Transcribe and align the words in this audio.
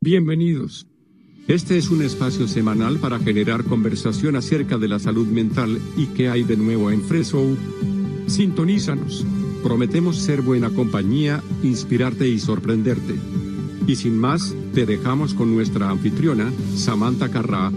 Bienvenidos. 0.00 0.86
Este 1.48 1.76
es 1.76 1.90
un 1.90 2.02
espacio 2.02 2.46
semanal 2.46 2.98
para 2.98 3.18
generar 3.18 3.64
conversación 3.64 4.36
acerca 4.36 4.78
de 4.78 4.86
la 4.86 5.00
salud 5.00 5.26
mental 5.26 5.80
y 5.96 6.06
qué 6.06 6.28
hay 6.28 6.44
de 6.44 6.56
nuevo 6.56 6.92
en 6.92 7.02
Fresco. 7.02 7.44
Sintonízanos. 8.28 9.26
Prometemos 9.64 10.16
ser 10.16 10.42
buena 10.42 10.70
compañía, 10.70 11.42
inspirarte 11.64 12.28
y 12.28 12.38
sorprenderte. 12.38 13.16
Y 13.88 13.96
sin 13.96 14.16
más, 14.16 14.54
te 14.72 14.86
dejamos 14.86 15.34
con 15.34 15.52
nuestra 15.52 15.90
anfitriona, 15.90 16.52
Samantha 16.76 17.28
Carrá, 17.28 17.72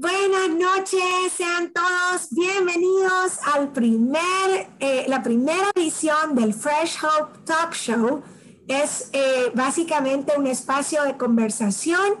Buenas 0.00 0.50
noches, 0.50 1.32
sean 1.36 1.72
todos 1.72 2.28
bienvenidos 2.30 3.40
al 3.52 3.72
primer, 3.72 4.68
eh, 4.78 5.06
la 5.08 5.24
primera 5.24 5.72
edición 5.74 6.36
del 6.36 6.54
Fresh 6.54 6.98
Hope 7.02 7.40
Talk 7.44 7.74
Show. 7.74 8.22
Es 8.68 9.10
eh, 9.12 9.50
básicamente 9.56 10.34
un 10.38 10.46
espacio 10.46 11.02
de 11.02 11.16
conversación, 11.16 12.14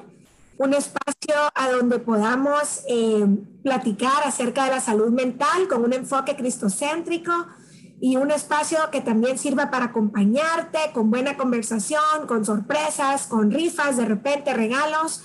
un 0.56 0.74
espacio 0.74 1.36
a 1.54 1.70
donde 1.70 2.00
podamos 2.00 2.82
eh, 2.88 3.24
platicar 3.62 4.24
acerca 4.24 4.64
de 4.64 4.70
la 4.72 4.80
salud 4.80 5.10
mental 5.10 5.68
con 5.68 5.84
un 5.84 5.92
enfoque 5.92 6.34
cristocéntrico 6.34 7.46
y 8.00 8.16
un 8.16 8.32
espacio 8.32 8.90
que 8.90 9.02
también 9.02 9.38
sirva 9.38 9.70
para 9.70 9.84
acompañarte 9.84 10.80
con 10.92 11.12
buena 11.12 11.36
conversación, 11.36 12.26
con 12.26 12.44
sorpresas, 12.44 13.28
con 13.28 13.52
rifas, 13.52 13.96
de 13.96 14.04
repente 14.04 14.52
regalos 14.52 15.22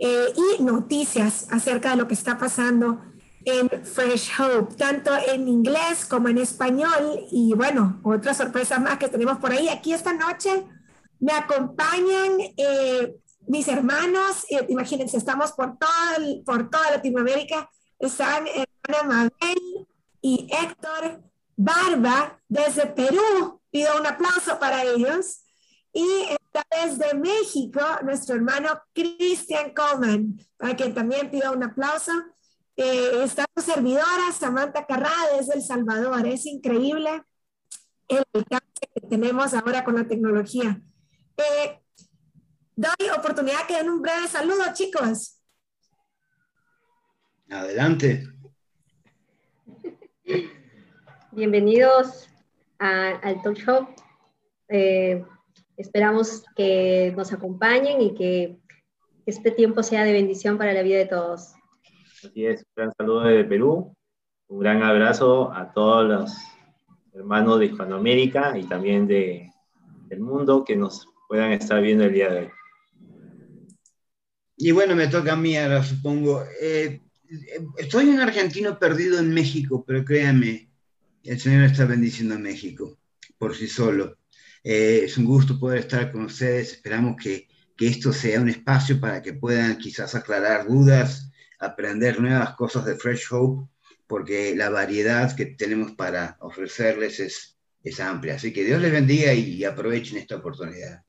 eh, 0.00 0.32
y 0.34 0.62
noticias 0.62 1.46
acerca 1.50 1.90
de 1.90 1.96
lo 1.96 2.08
que 2.08 2.14
está 2.14 2.38
pasando 2.38 3.02
en 3.44 3.68
Fresh 3.84 4.30
Hope, 4.40 4.74
tanto 4.74 5.10
en 5.28 5.46
inglés 5.46 6.06
como 6.06 6.28
en 6.28 6.38
español. 6.38 7.26
Y 7.30 7.52
bueno, 7.54 8.00
otra 8.02 8.32
sorpresa 8.32 8.78
más 8.78 8.98
que 8.98 9.08
tenemos 9.08 9.38
por 9.38 9.52
ahí. 9.52 9.68
Aquí 9.68 9.92
esta 9.92 10.14
noche 10.14 10.64
me 11.18 11.32
acompañan 11.32 12.38
eh, 12.56 13.14
mis 13.46 13.68
hermanos, 13.68 14.46
eh, 14.48 14.64
imagínense, 14.68 15.16
estamos 15.16 15.52
por, 15.52 15.76
todo 15.76 16.44
por 16.46 16.70
toda 16.70 16.92
Latinoamérica. 16.92 17.70
Están 17.98 18.46
hermana 18.46 19.28
Mabel 19.40 19.86
y 20.22 20.48
Héctor 20.50 21.22
Barba 21.56 22.40
desde 22.48 22.86
Perú. 22.86 23.60
Pido 23.70 23.98
un 23.98 24.06
aplauso 24.06 24.58
para 24.58 24.84
ellos. 24.84 25.42
Y 25.92 26.06
esta 26.52 26.66
vez 26.76 26.98
de 26.98 27.14
México, 27.14 27.80
nuestro 28.02 28.34
hermano 28.34 28.70
Christian 28.92 29.72
Coleman, 29.72 30.36
para 30.56 30.74
quien 30.74 30.92
también 30.92 31.30
pido 31.30 31.52
un 31.52 31.62
aplauso. 31.62 32.10
Eh, 32.76 33.22
está 33.22 33.46
su 33.54 33.62
servidora, 33.62 34.32
Samantha 34.36 34.84
Carrá, 34.84 35.12
desde 35.36 35.54
El 35.54 35.62
Salvador. 35.62 36.26
Es 36.26 36.46
increíble 36.46 37.22
el 38.08 38.24
alcance 38.34 38.88
que 38.92 39.00
tenemos 39.08 39.54
ahora 39.54 39.84
con 39.84 39.94
la 39.94 40.08
tecnología. 40.08 40.80
Eh, 41.36 41.80
doy 42.74 43.08
oportunidad 43.16 43.66
que 43.68 43.76
den 43.76 43.88
un 43.88 44.02
breve 44.02 44.26
saludo, 44.26 44.64
chicos. 44.74 45.40
Adelante. 47.48 48.26
Bienvenidos 51.30 52.28
al 52.78 53.40
Talk 53.42 53.56
Show. 53.56 53.88
Eh, 54.68 55.24
Esperamos 55.80 56.44
que 56.54 57.14
nos 57.16 57.32
acompañen 57.32 58.02
y 58.02 58.12
que 58.14 58.58
este 59.24 59.50
tiempo 59.50 59.82
sea 59.82 60.04
de 60.04 60.12
bendición 60.12 60.58
para 60.58 60.74
la 60.74 60.82
vida 60.82 60.98
de 60.98 61.06
todos. 61.06 61.54
Así 62.22 62.44
es, 62.44 62.60
un 62.60 62.72
gran 62.76 62.92
saludo 62.92 63.22
desde 63.22 63.44
Perú, 63.44 63.96
un 64.48 64.58
gran 64.60 64.82
abrazo 64.82 65.50
a 65.50 65.72
todos 65.72 66.06
los 66.06 66.36
hermanos 67.14 67.58
de 67.58 67.66
Hispanoamérica 67.66 68.58
y 68.58 68.64
también 68.64 69.06
de, 69.06 69.50
del 70.08 70.20
mundo 70.20 70.64
que 70.64 70.76
nos 70.76 71.08
puedan 71.26 71.52
estar 71.52 71.80
viendo 71.80 72.04
el 72.04 72.12
día 72.12 72.28
de 72.28 72.40
hoy. 72.40 72.50
Y 74.58 74.72
bueno, 74.72 74.94
me 74.94 75.06
toca 75.06 75.32
a 75.32 75.36
mí 75.36 75.56
ahora, 75.56 75.82
supongo. 75.82 76.44
Eh, 76.60 77.00
soy 77.88 78.10
un 78.10 78.20
argentino 78.20 78.78
perdido 78.78 79.18
en 79.18 79.32
México, 79.32 79.82
pero 79.86 80.04
créanme, 80.04 80.68
el 81.24 81.40
Señor 81.40 81.62
está 81.64 81.86
bendiciendo 81.86 82.34
a 82.34 82.38
México 82.38 82.98
por 83.38 83.56
sí 83.56 83.66
solo. 83.66 84.19
Eh, 84.62 85.02
es 85.04 85.16
un 85.18 85.24
gusto 85.24 85.58
poder 85.58 85.80
estar 85.80 86.12
con 86.12 86.24
ustedes. 86.24 86.72
Esperamos 86.72 87.16
que, 87.20 87.48
que, 87.76 87.88
esto 87.88 88.12
sea 88.12 88.40
un 88.40 88.48
espacio 88.48 89.00
para 89.00 89.22
que 89.22 89.34
puedan 89.34 89.78
quizás 89.78 90.14
aclarar 90.14 90.66
dudas, 90.66 91.30
aprender 91.58 92.20
nuevas 92.20 92.54
cosas 92.54 92.84
de 92.84 92.96
Fresh 92.96 93.26
Hope, 93.32 93.68
porque 94.06 94.54
la 94.56 94.70
variedad 94.70 95.34
que 95.34 95.46
tenemos 95.46 95.92
para 95.92 96.36
ofrecerles 96.40 97.20
es, 97.20 97.58
es 97.82 98.00
amplia. 98.00 98.34
Así 98.34 98.52
que 98.52 98.64
Dios 98.64 98.80
les 98.80 98.92
bendiga 98.92 99.32
y 99.32 99.64
aprovechen 99.64 100.18
esta 100.18 100.36
oportunidad. 100.36 101.02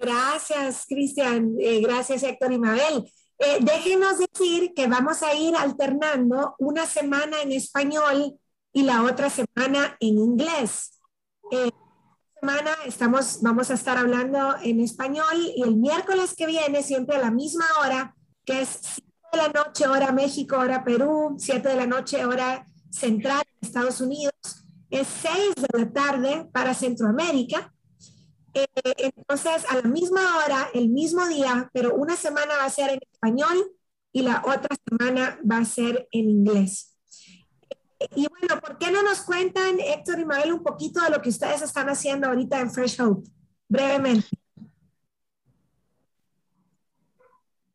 Gracias, 0.00 0.86
Cristian. 0.88 1.56
Eh, 1.60 1.80
gracias, 1.82 2.22
Héctor 2.22 2.52
y 2.52 2.58
Mabel. 2.58 3.04
Eh, 3.38 3.58
déjenos 3.60 4.18
decir 4.18 4.72
que 4.74 4.86
vamos 4.86 5.22
a 5.22 5.34
ir 5.34 5.54
alternando 5.54 6.54
una 6.58 6.86
semana 6.86 7.42
en 7.42 7.52
español 7.52 8.38
y 8.72 8.82
la 8.82 9.02
otra 9.02 9.28
semana 9.28 9.98
en 10.00 10.18
inglés. 10.18 10.98
Eh, 11.50 11.70
semana 12.40 12.70
estamos, 12.86 13.42
vamos 13.42 13.70
a 13.70 13.74
estar 13.74 13.98
hablando 13.98 14.56
en 14.62 14.80
español 14.80 15.52
y 15.54 15.62
el 15.62 15.76
miércoles 15.76 16.34
que 16.34 16.46
viene, 16.46 16.82
siempre 16.82 17.16
a 17.16 17.20
la 17.20 17.30
misma 17.30 17.66
hora, 17.82 18.16
que 18.46 18.62
es 18.62 18.80
7 18.82 19.02
de 19.32 19.38
la 19.38 19.48
noche 19.48 19.86
hora 19.86 20.12
México, 20.12 20.56
hora 20.56 20.82
Perú, 20.82 21.36
7 21.38 21.68
de 21.68 21.76
la 21.76 21.86
noche 21.86 22.24
hora 22.24 22.66
central 22.90 23.42
en 23.46 23.68
Estados 23.68 24.00
Unidos, 24.00 24.32
es 24.88 25.06
6 25.22 25.54
de 25.56 25.78
la 25.78 25.92
tarde 25.92 26.48
para 26.52 26.72
Centroamérica. 26.72 27.72
Eh, 28.54 28.66
entonces, 28.96 29.64
a 29.68 29.76
la 29.76 29.88
misma 29.88 30.38
hora, 30.38 30.68
el 30.72 30.88
mismo 30.88 31.26
día, 31.28 31.70
pero 31.74 31.94
una 31.94 32.16
semana 32.16 32.56
va 32.56 32.64
a 32.64 32.70
ser 32.70 32.90
en 32.90 33.00
español 33.12 33.70
y 34.12 34.22
la 34.22 34.42
otra 34.46 34.76
semana 34.88 35.38
va 35.48 35.58
a 35.58 35.64
ser 35.64 36.08
en 36.10 36.30
inglés. 36.30 36.89
Y 38.16 38.26
bueno, 38.28 38.60
¿por 38.60 38.78
qué 38.78 38.90
no 38.90 39.02
nos 39.02 39.20
cuentan, 39.20 39.78
Héctor 39.78 40.20
y 40.20 40.24
Mabel, 40.24 40.54
un 40.54 40.62
poquito 40.62 41.02
de 41.02 41.10
lo 41.10 41.20
que 41.20 41.28
ustedes 41.28 41.60
están 41.60 41.88
haciendo 41.90 42.28
ahorita 42.28 42.58
en 42.58 42.70
Fresh 42.70 43.00
Hope? 43.00 43.28
Brevemente. 43.68 44.26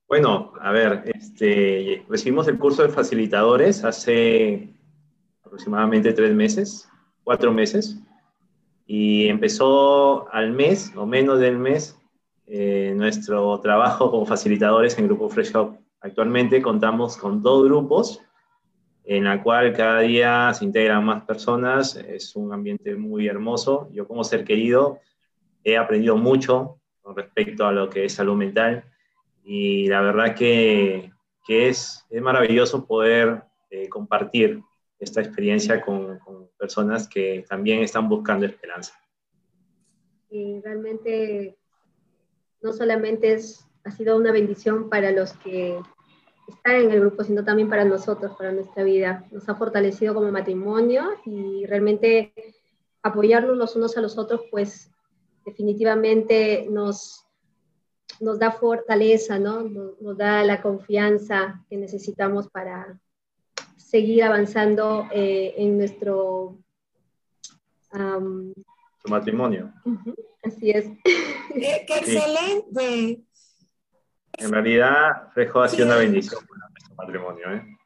Bueno, 0.07 0.53
a 0.59 0.71
ver, 0.71 1.03
este, 1.13 2.05
recibimos 2.09 2.47
el 2.47 2.57
curso 2.57 2.83
de 2.83 2.89
facilitadores 2.89 3.83
hace 3.83 4.73
aproximadamente 5.43 6.13
tres 6.13 6.33
meses, 6.33 6.89
cuatro 7.23 7.51
meses, 7.51 7.99
y 8.87 9.27
empezó 9.27 10.31
al 10.33 10.51
mes 10.53 10.91
o 10.95 11.05
menos 11.05 11.39
del 11.39 11.57
mes 11.57 11.97
eh, 12.47 12.93
nuestro 12.95 13.59
trabajo 13.59 14.09
como 14.11 14.25
facilitadores 14.25 14.97
en 14.97 15.05
Grupo 15.05 15.29
Fresh 15.29 15.55
Hope. 15.55 15.79
Actualmente 16.01 16.61
contamos 16.61 17.17
con 17.17 17.41
dos 17.41 17.65
grupos 17.65 18.21
en 19.05 19.23
la 19.23 19.41
cual 19.41 19.73
cada 19.73 19.99
día 19.99 20.53
se 20.53 20.65
integran 20.65 21.05
más 21.05 21.23
personas. 21.23 21.95
Es 21.95 22.35
un 22.35 22.51
ambiente 22.53 22.95
muy 22.95 23.27
hermoso. 23.27 23.87
Yo 23.91 24.07
como 24.07 24.23
ser 24.23 24.43
querido 24.43 24.99
he 25.63 25.77
aprendido 25.77 26.17
mucho 26.17 26.79
con 27.01 27.15
respecto 27.15 27.65
a 27.65 27.71
lo 27.71 27.89
que 27.89 28.05
es 28.05 28.13
salud 28.13 28.35
mental 28.35 28.83
y 29.43 29.87
la 29.87 30.01
verdad 30.01 30.35
que, 30.35 31.11
que 31.45 31.69
es, 31.69 32.03
es, 32.09 32.21
maravilloso 32.21 32.87
poder 32.87 33.43
eh, 33.69 33.87
compartir 33.89 34.61
esta 34.99 35.21
experiencia 35.21 35.81
con, 35.81 36.17
con, 36.19 36.45
personas 36.57 37.07
que 37.07 37.45
también 37.47 37.81
están 37.81 38.09
buscando 38.09 38.45
esperanza. 38.45 38.97
Y 40.31 40.61
realmente 40.61 41.57
no 42.61 42.73
solamente 42.73 43.33
es, 43.33 43.67
ha 43.83 43.91
sido 43.91 44.17
una 44.17 44.31
bendición 44.31 44.89
para 44.89 45.11
los 45.11 45.33
que 45.33 45.77
estar 46.47 46.75
en 46.75 46.91
el 46.91 46.99
grupo, 46.99 47.23
sino 47.23 47.43
también 47.43 47.69
para 47.69 47.85
nosotros, 47.85 48.35
para 48.37 48.51
nuestra 48.51 48.83
vida. 48.83 49.25
Nos 49.31 49.47
ha 49.49 49.55
fortalecido 49.55 50.13
como 50.13 50.31
matrimonio 50.31 51.03
y 51.25 51.65
realmente 51.65 52.33
apoyarnos 53.01 53.57
los 53.57 53.75
unos 53.75 53.97
a 53.97 54.01
los 54.01 54.17
otros, 54.17 54.41
pues 54.51 54.91
definitivamente 55.45 56.67
nos, 56.69 57.25
nos 58.19 58.39
da 58.39 58.51
fortaleza, 58.51 59.39
¿no? 59.39 59.63
Nos, 59.63 60.17
da 60.17 60.43
la 60.43 60.61
confianza 60.61 61.63
que 61.69 61.77
necesitamos 61.77 62.49
para 62.49 62.99
seguir 63.77 64.23
avanzando 64.23 65.07
eh, 65.11 65.53
en 65.57 65.77
nuestro 65.77 66.57
su 69.01 69.09
matrimonio. 69.09 69.71
así 70.43 70.71
es. 70.71 70.85
¡Qué, 71.03 71.85
excelente! 71.87 73.24
En 74.37 74.51
realidad, 74.51 75.29
Frejo 75.33 75.61
ha 75.61 75.69
sido 75.69 75.85
una 75.85 75.95
bendición 75.95 76.45
para 76.45 76.69
nuestro 76.69 76.95
matrimonio. 76.95 77.51
¿eh? 77.51 77.77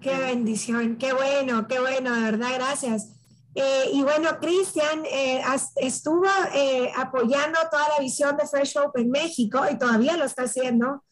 Qué 0.00 0.16
bendición, 0.18 0.96
qué 0.96 1.12
bueno, 1.12 1.66
qué 1.66 1.80
bueno, 1.80 2.14
de 2.14 2.22
verdad, 2.22 2.50
gracias. 2.54 3.16
Eh, 3.58 3.90
y 3.94 4.02
bueno, 4.02 4.38
Cristian 4.38 5.04
eh, 5.06 5.42
estuvo 5.76 6.28
eh, 6.54 6.92
apoyando 6.94 7.58
toda 7.70 7.88
la 7.88 8.02
visión 8.02 8.36
de 8.36 8.46
Fresh 8.46 8.76
Hope 8.76 9.00
en 9.00 9.10
México 9.10 9.64
y 9.70 9.78
todavía 9.78 10.16
lo 10.18 10.24
está 10.24 10.42
haciendo. 10.42 11.02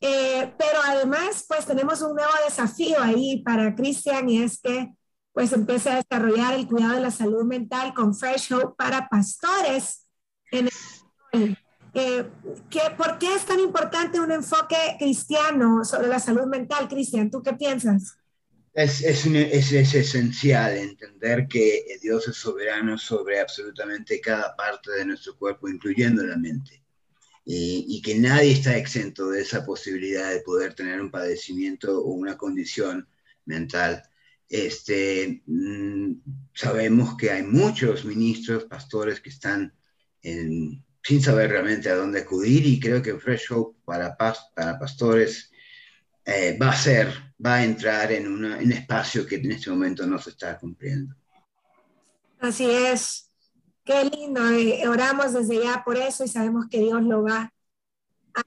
pero 0.00 0.80
además, 0.84 1.44
pues 1.48 1.64
tenemos 1.64 2.02
un 2.02 2.16
nuevo 2.16 2.32
desafío 2.44 3.00
ahí 3.00 3.42
para 3.44 3.74
Cristian 3.74 4.28
y 4.28 4.42
es 4.42 4.60
que 4.60 4.92
pues 5.32 5.52
empieza 5.52 5.92
a 5.92 6.02
desarrollar 6.02 6.54
el 6.54 6.66
cuidado 6.66 6.94
de 6.94 7.00
la 7.02 7.10
salud 7.10 7.44
mental 7.44 7.94
con 7.94 8.14
Fresh 8.14 8.52
Hope 8.52 8.74
para 8.76 9.08
pastores 9.08 10.08
en 10.50 10.68
el 11.32 11.58
¿qué, 12.70 12.80
¿Por 12.96 13.18
qué 13.18 13.34
es 13.34 13.46
tan 13.46 13.58
importante 13.60 14.20
un 14.20 14.30
enfoque 14.30 14.76
cristiano 14.98 15.84
sobre 15.84 16.08
la 16.08 16.18
salud 16.18 16.46
mental, 16.46 16.88
Cristian? 16.88 17.30
¿Tú 17.30 17.42
qué 17.42 17.54
piensas? 17.54 18.18
Es, 18.74 19.02
es, 19.02 19.24
es, 19.24 19.72
es, 19.72 19.94
esencial 19.94 20.76
entender 20.76 21.48
que 21.48 21.82
Dios 22.02 22.28
es 22.28 22.36
soberano 22.36 22.98
sobre 22.98 23.40
absolutamente 23.40 24.20
cada 24.20 24.54
parte 24.54 24.92
de 24.92 25.06
nuestro 25.06 25.36
cuerpo, 25.38 25.68
incluyendo 25.68 26.22
la 26.24 26.36
mente. 26.36 26.82
Y, 27.46 27.86
y, 27.88 28.02
que 28.02 28.18
nadie 28.18 28.52
está 28.52 28.76
exento 28.76 29.30
de 29.30 29.40
esa 29.40 29.64
posibilidad 29.64 30.30
de 30.30 30.40
poder 30.40 30.74
tener 30.74 31.00
un 31.00 31.12
padecimiento 31.12 32.00
o 32.00 32.10
una 32.10 32.36
condición 32.36 33.08
mental. 33.46 34.02
Este, 34.48 35.42
mm, 35.46 36.12
sabemos 36.52 37.16
que 37.16 37.30
hay 37.30 37.44
muchos 37.44 38.04
ministros, 38.04 38.64
pastores 38.64 39.20
que 39.20 39.30
están 39.30 39.72
en, 40.22 40.84
sin 41.06 41.22
saber 41.22 41.50
realmente 41.50 41.88
a 41.88 41.94
dónde 41.94 42.22
acudir 42.22 42.66
y 42.66 42.80
creo 42.80 43.00
que 43.00 43.14
Fresh 43.14 43.52
Hope 43.52 43.78
para, 43.84 44.16
para 44.16 44.76
pastores 44.76 45.52
eh, 46.24 46.58
va 46.60 46.70
a 46.70 46.76
ser, 46.76 47.12
va 47.44 47.54
a 47.54 47.64
entrar 47.64 48.10
en, 48.10 48.26
un 48.26 48.72
espacio 48.72 49.24
que 49.24 49.36
en 49.36 49.52
este 49.52 49.70
momento 49.70 50.04
no 50.04 50.18
se 50.18 50.30
está 50.30 50.58
cumpliendo. 50.58 51.14
Así 52.40 52.68
es. 52.68 53.30
Qué 53.84 54.04
lindo. 54.04 54.48
Eh, 54.50 54.88
oramos 54.88 55.32
desde 55.32 55.62
ya 55.62 55.84
por 55.84 55.96
eso 55.96 56.24
y 56.24 56.28
sabemos 56.28 56.66
que 56.68 56.80
Dios 56.80 57.00
lo 57.04 57.22
va 57.22 57.52
a... 58.34 58.42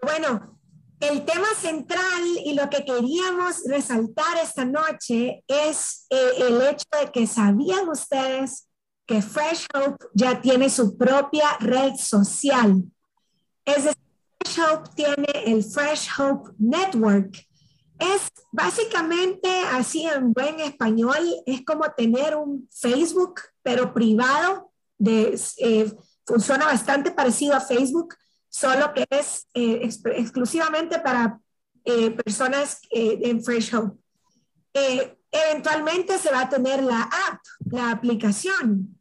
Bueno, 0.00 0.60
el 1.00 1.24
tema 1.24 1.48
central 1.60 2.22
y 2.44 2.54
lo 2.54 2.70
que 2.70 2.84
queríamos 2.84 3.64
resaltar 3.66 4.36
esta 4.40 4.64
noche 4.64 5.42
es 5.48 6.06
eh, 6.08 6.30
el 6.38 6.62
hecho 6.62 6.86
de 7.00 7.10
que 7.10 7.26
sabían 7.26 7.88
ustedes 7.88 8.69
que 9.10 9.20
Fresh 9.20 9.66
Hope 9.74 10.06
ya 10.14 10.40
tiene 10.40 10.70
su 10.70 10.96
propia 10.96 11.56
red 11.58 11.96
social. 11.96 12.80
Es 13.64 13.82
decir, 13.82 14.02
Fresh 14.38 14.60
Hope 14.60 14.90
tiene 14.94 15.32
el 15.46 15.64
Fresh 15.64 16.08
Hope 16.16 16.52
Network. 16.58 17.44
Es 17.98 18.30
básicamente 18.52 19.48
así 19.72 20.06
en 20.06 20.32
buen 20.32 20.60
español, 20.60 21.18
es 21.44 21.64
como 21.64 21.90
tener 21.90 22.36
un 22.36 22.68
Facebook, 22.70 23.40
pero 23.64 23.92
privado. 23.92 24.70
De, 24.96 25.36
eh, 25.58 25.92
funciona 26.24 26.66
bastante 26.66 27.10
parecido 27.10 27.56
a 27.56 27.60
Facebook, 27.60 28.14
solo 28.48 28.94
que 28.94 29.04
es 29.10 29.48
eh, 29.54 29.90
exclusivamente 30.14 31.00
para 31.00 31.40
eh, 31.84 32.12
personas 32.12 32.78
en 32.90 33.42
Fresh 33.42 33.74
Hope. 33.74 33.98
eventualmente 35.32 36.16
se 36.16 36.30
va 36.30 36.42
a 36.42 36.48
tener 36.48 36.80
la 36.80 37.02
app, 37.02 37.40
la 37.72 37.90
aplicación. 37.90 38.99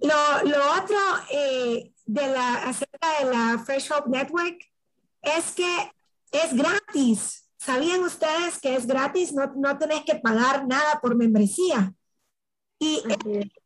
lo, 0.00 0.48
lo 0.48 0.72
otro 0.82 0.96
eh, 1.30 1.92
de 2.04 2.26
la, 2.28 2.64
acerca 2.64 3.08
de 3.20 3.30
la 3.30 3.58
Fresh 3.64 3.90
Hope 3.90 4.10
Network 4.10 4.58
es 5.22 5.54
que 5.54 5.92
es 6.32 6.54
gratis. 6.54 7.43
¿Sabían 7.64 8.02
ustedes 8.02 8.58
que 8.60 8.76
es 8.76 8.86
gratis? 8.86 9.32
No, 9.32 9.52
no 9.56 9.78
tenés 9.78 10.04
que 10.04 10.16
pagar 10.16 10.66
nada 10.66 11.00
por 11.00 11.16
membresía. 11.16 11.94
Y 12.78 13.02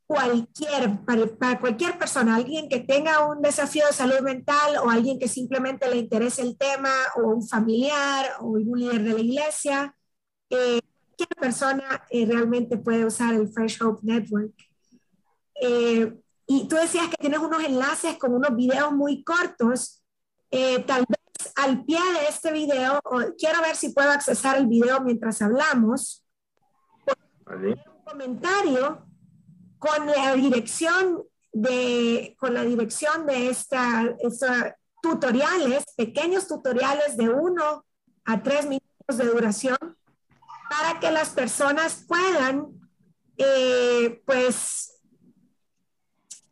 cualquier, 0.07 1.05
para, 1.05 1.61
cualquier 1.61 1.99
persona, 1.99 2.37
alguien 2.37 2.69
que 2.69 2.81
tenga 2.81 3.27
un 3.29 3.43
desafío 3.43 3.87
de 3.87 3.93
salud 3.93 4.21
mental 4.21 4.77
o 4.83 4.89
alguien 4.89 5.19
que 5.19 5.29
simplemente 5.29 5.91
le 5.91 5.99
interese 5.99 6.43
el 6.43 6.57
tema 6.57 6.91
o 7.17 7.29
un 7.29 7.47
familiar 7.47 8.37
o 8.41 8.47
un 8.47 8.79
líder 8.79 9.03
de 9.03 9.13
la 9.13 9.21
iglesia, 9.21 9.97
eh, 10.49 10.81
cualquier 11.09 11.41
persona 11.41 12.07
eh, 12.11 12.25
realmente 12.25 12.79
puede 12.79 13.05
usar 13.05 13.35
el 13.35 13.49
Fresh 13.49 13.83
Hope 13.83 14.01
Network. 14.03 14.55
Eh, 15.61 16.15
y 16.47 16.69
tú 16.69 16.77
decías 16.77 17.09
que 17.09 17.17
tienes 17.17 17.41
unos 17.41 17.63
enlaces 17.63 18.17
con 18.17 18.33
unos 18.33 18.57
videos 18.57 18.93
muy 18.93 19.23
cortos. 19.23 20.03
tal 20.87 21.05
vez 21.07 21.18
al 21.59 21.85
pie 21.85 21.99
de 21.99 22.29
este 22.29 22.53
video, 22.53 23.01
quiero 23.37 23.61
ver 23.63 23.75
si 23.75 23.89
puedo 23.89 24.11
accesar 24.11 24.59
el 24.59 24.69
video 24.69 25.01
mientras 25.01 25.43
hablamos. 25.43 26.25
Un 27.47 27.75
comentario 28.05 29.05
con 29.81 30.07
la 30.07 30.35
dirección 30.35 31.25
de, 31.53 32.37
con 32.39 32.55
la 32.55 32.63
dirección 32.63 33.27
de 33.27 33.49
esta, 33.49 34.17
tutoriales, 35.03 35.85
pequeños 35.97 36.47
tutoriales 36.47 37.17
de 37.17 37.29
uno 37.29 37.85
a 38.25 38.41
tres 38.41 38.67
minutos 38.67 39.17
de 39.17 39.25
duración 39.25 39.79
para 40.71 41.01
que 41.01 41.11
las 41.11 41.31
personas 41.31 42.05
puedan, 42.07 42.69
eh, 43.37 44.23
pues, 44.25 45.01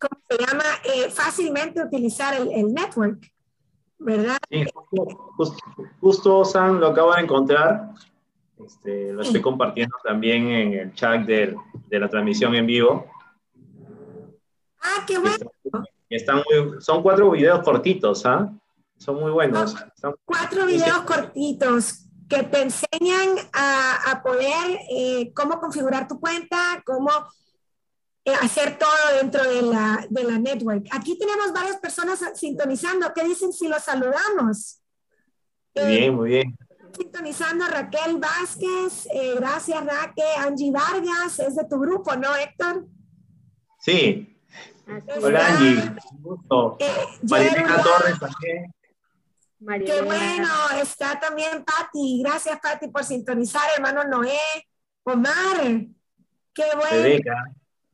¿cómo 0.00 0.20
se 0.28 0.36
llama? 0.44 0.64
Eh, 0.82 1.10
fácilmente 1.10 1.80
utilizar 1.80 2.34
el, 2.34 2.50
el 2.50 2.74
network. 2.74 3.35
¿Verdad? 3.98 4.38
Sí, 4.50 4.64
justo, 6.00 6.44
San 6.44 6.80
lo 6.80 6.88
acabo 6.88 7.14
de 7.14 7.22
encontrar. 7.22 7.90
Este, 8.64 9.12
lo 9.12 9.22
estoy 9.22 9.40
compartiendo 9.42 9.96
también 10.02 10.48
en 10.48 10.72
el 10.72 10.94
chat 10.94 11.26
de, 11.26 11.54
de 11.88 12.00
la 12.00 12.08
transmisión 12.08 12.54
en 12.54 12.66
vivo. 12.66 13.06
Ah, 14.80 15.04
qué 15.06 15.18
bueno. 15.18 15.50
Están, 16.08 16.36
muy, 16.36 16.80
son 16.80 17.02
cuatro 17.02 17.30
videos 17.32 17.62
cortitos, 17.62 18.24
¿ah? 18.24 18.50
Son 18.96 19.20
muy 19.20 19.30
buenos. 19.30 19.76
cuatro 20.24 20.64
videos 20.66 21.02
cortitos 21.02 22.06
que 22.28 22.42
te 22.44 22.62
enseñan 22.62 23.36
a, 23.52 24.10
a 24.10 24.22
poder 24.22 24.78
eh, 24.90 25.32
cómo 25.34 25.60
configurar 25.60 26.08
tu 26.08 26.18
cuenta, 26.18 26.82
cómo 26.84 27.10
hacer 28.34 28.78
todo 28.78 28.90
dentro 29.20 29.42
de 29.42 29.62
la, 29.62 30.06
de 30.08 30.24
la 30.24 30.38
network. 30.38 30.86
Aquí 30.90 31.18
tenemos 31.18 31.52
varias 31.52 31.76
personas 31.76 32.18
sintonizando. 32.34 33.12
¿Qué 33.14 33.24
dicen 33.24 33.52
si 33.52 33.68
los 33.68 33.82
saludamos? 33.82 34.80
Muy 35.74 35.86
bien, 35.86 36.02
eh, 36.04 36.10
muy 36.10 36.28
bien. 36.30 36.58
Sintonizando 36.96 37.66
Raquel 37.66 38.18
Vázquez. 38.18 39.06
Eh, 39.12 39.34
gracias, 39.36 39.84
Raquel. 39.84 40.26
Angie 40.38 40.72
Vargas, 40.72 41.38
es 41.38 41.56
de 41.56 41.64
tu 41.64 41.78
grupo, 41.78 42.16
¿no, 42.16 42.34
Héctor? 42.34 42.86
Sí, 43.78 44.36
Hola 45.20 45.46
Angie, 45.48 45.82
un 46.12 46.22
gusto. 46.22 46.76
Eh, 46.78 46.86
Marilena 47.28 47.82
Torres 47.82 48.18
también. 48.20 49.84
Qué 49.84 50.02
bueno, 50.02 50.48
está 50.80 51.18
también 51.18 51.64
Patti. 51.64 52.22
Gracias 52.22 52.60
Patti 52.60 52.88
por 52.88 53.02
sintonizar, 53.02 53.62
hermano 53.76 54.04
Noé, 54.04 54.38
Omar. 55.02 55.56
Qué 56.54 56.64
bueno. 56.76 56.90
Rebeca. 56.90 57.34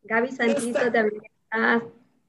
Gaby 0.05 0.33
Santizo 0.33 0.93
también 0.93 1.23
está. 1.25 1.83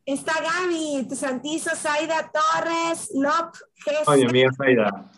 Está 0.06 0.34
Gaby, 0.42 1.08
Santizo, 1.16 1.70
Zaida 1.76 2.30
Torres, 2.32 3.10
Lop, 3.14 3.56
Jesús. 3.76 4.08
Oye, 4.08 4.28
mía, 4.28 4.50
Zaida. 4.58 5.10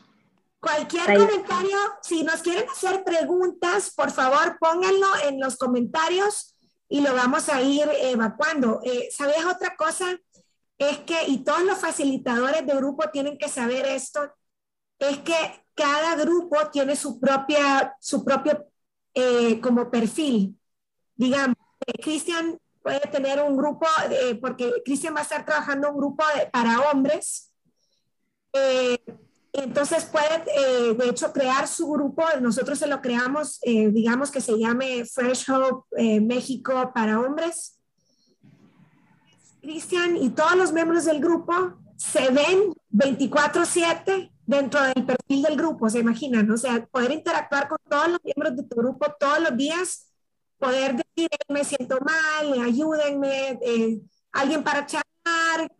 Cualquier 0.60 1.06
Zaida. 1.06 1.26
comentario, 1.26 1.78
si 2.02 2.24
nos 2.24 2.42
quieren 2.42 2.70
hacer 2.70 3.04
preguntas, 3.04 3.92
por 3.96 4.12
favor 4.12 4.58
pónganlo 4.60 5.08
en 5.28 5.40
los 5.40 5.58
comentarios 5.58 6.56
y 6.88 7.02
lo 7.02 7.16
vamos 7.16 7.50
a 7.50 7.62
ir 7.62 7.90
evacuando. 8.02 8.80
Eh, 8.84 9.10
¿Sabías 9.12 9.46
otra 9.46 9.76
cosa? 9.76 10.20
Es 10.78 11.00
que, 11.00 11.28
y 11.28 11.44
todos 11.44 11.64
los 11.64 11.80
facilitadores 11.80 12.66
de 12.66 12.76
grupo 12.76 13.10
tienen 13.12 13.38
que 13.40 13.50
saber 13.50 13.86
esto, 13.88 14.34
es 15.00 15.18
que 15.20 15.66
cada 15.74 16.16
grupo 16.16 16.58
tiene 16.72 16.96
su 16.96 17.20
propia, 17.20 17.96
su 18.00 18.24
propio 18.24 18.68
eh, 19.14 19.60
como 19.62 19.90
perfil. 19.90 20.60
Digamos, 21.16 21.56
Cristian 21.94 22.58
puede 22.82 23.00
tener 23.12 23.42
un 23.42 23.58
grupo, 23.58 23.88
eh, 24.12 24.36
porque 24.36 24.72
Cristian 24.84 25.16
va 25.16 25.20
a 25.20 25.24
estar 25.24 25.46
trabajando 25.46 25.90
un 25.90 25.98
grupo 25.98 26.24
de- 26.36 26.48
para 26.48 26.80
hombres. 26.92 27.52
Eh, 28.54 28.98
entonces 29.54 30.06
puede, 30.06 30.44
eh, 30.56 30.94
de 30.94 31.10
hecho, 31.10 31.32
crear 31.32 31.68
su 31.68 31.88
grupo. 31.90 32.24
Nosotros 32.42 32.78
se 32.78 32.88
lo 32.88 33.02
creamos, 33.02 33.60
eh, 33.64 33.90
digamos 33.90 34.30
que 34.30 34.42
se 34.42 34.58
llame 34.58 35.06
Fresh 35.06 35.50
Hope 35.50 35.88
eh, 35.98 36.20
México 36.20 36.92
para 36.94 37.20
hombres. 37.20 37.80
Cristian 39.62 40.18
y 40.18 40.30
todos 40.30 40.56
los 40.56 40.72
miembros 40.72 41.06
del 41.06 41.20
grupo 41.20 41.54
se 41.98 42.30
ven 42.30 42.74
24/7 42.90 44.32
dentro 44.46 44.82
del 44.84 45.06
perfil 45.06 45.42
del 45.42 45.56
grupo, 45.58 45.90
¿se 45.90 46.00
imaginan? 46.00 46.50
O 46.52 46.58
sea, 46.58 46.86
poder 46.86 47.12
interactuar 47.12 47.68
con 47.68 47.80
todos 47.90 48.10
los 48.10 48.20
miembros 48.24 48.56
de 48.56 48.64
tu 48.64 48.76
grupo 48.76 49.08
todos 49.20 49.40
los 49.40 49.58
días, 49.58 50.12
poder 50.60 50.96
decir, 51.16 51.30
"Hey, 51.32 51.38
me 51.56 51.64
siento 51.64 51.98
mal, 52.02 52.62
ayúdenme, 52.62 53.60
eh, 53.62 54.00
alguien 54.34 54.64
para 54.64 54.86
charlar, 54.86 55.72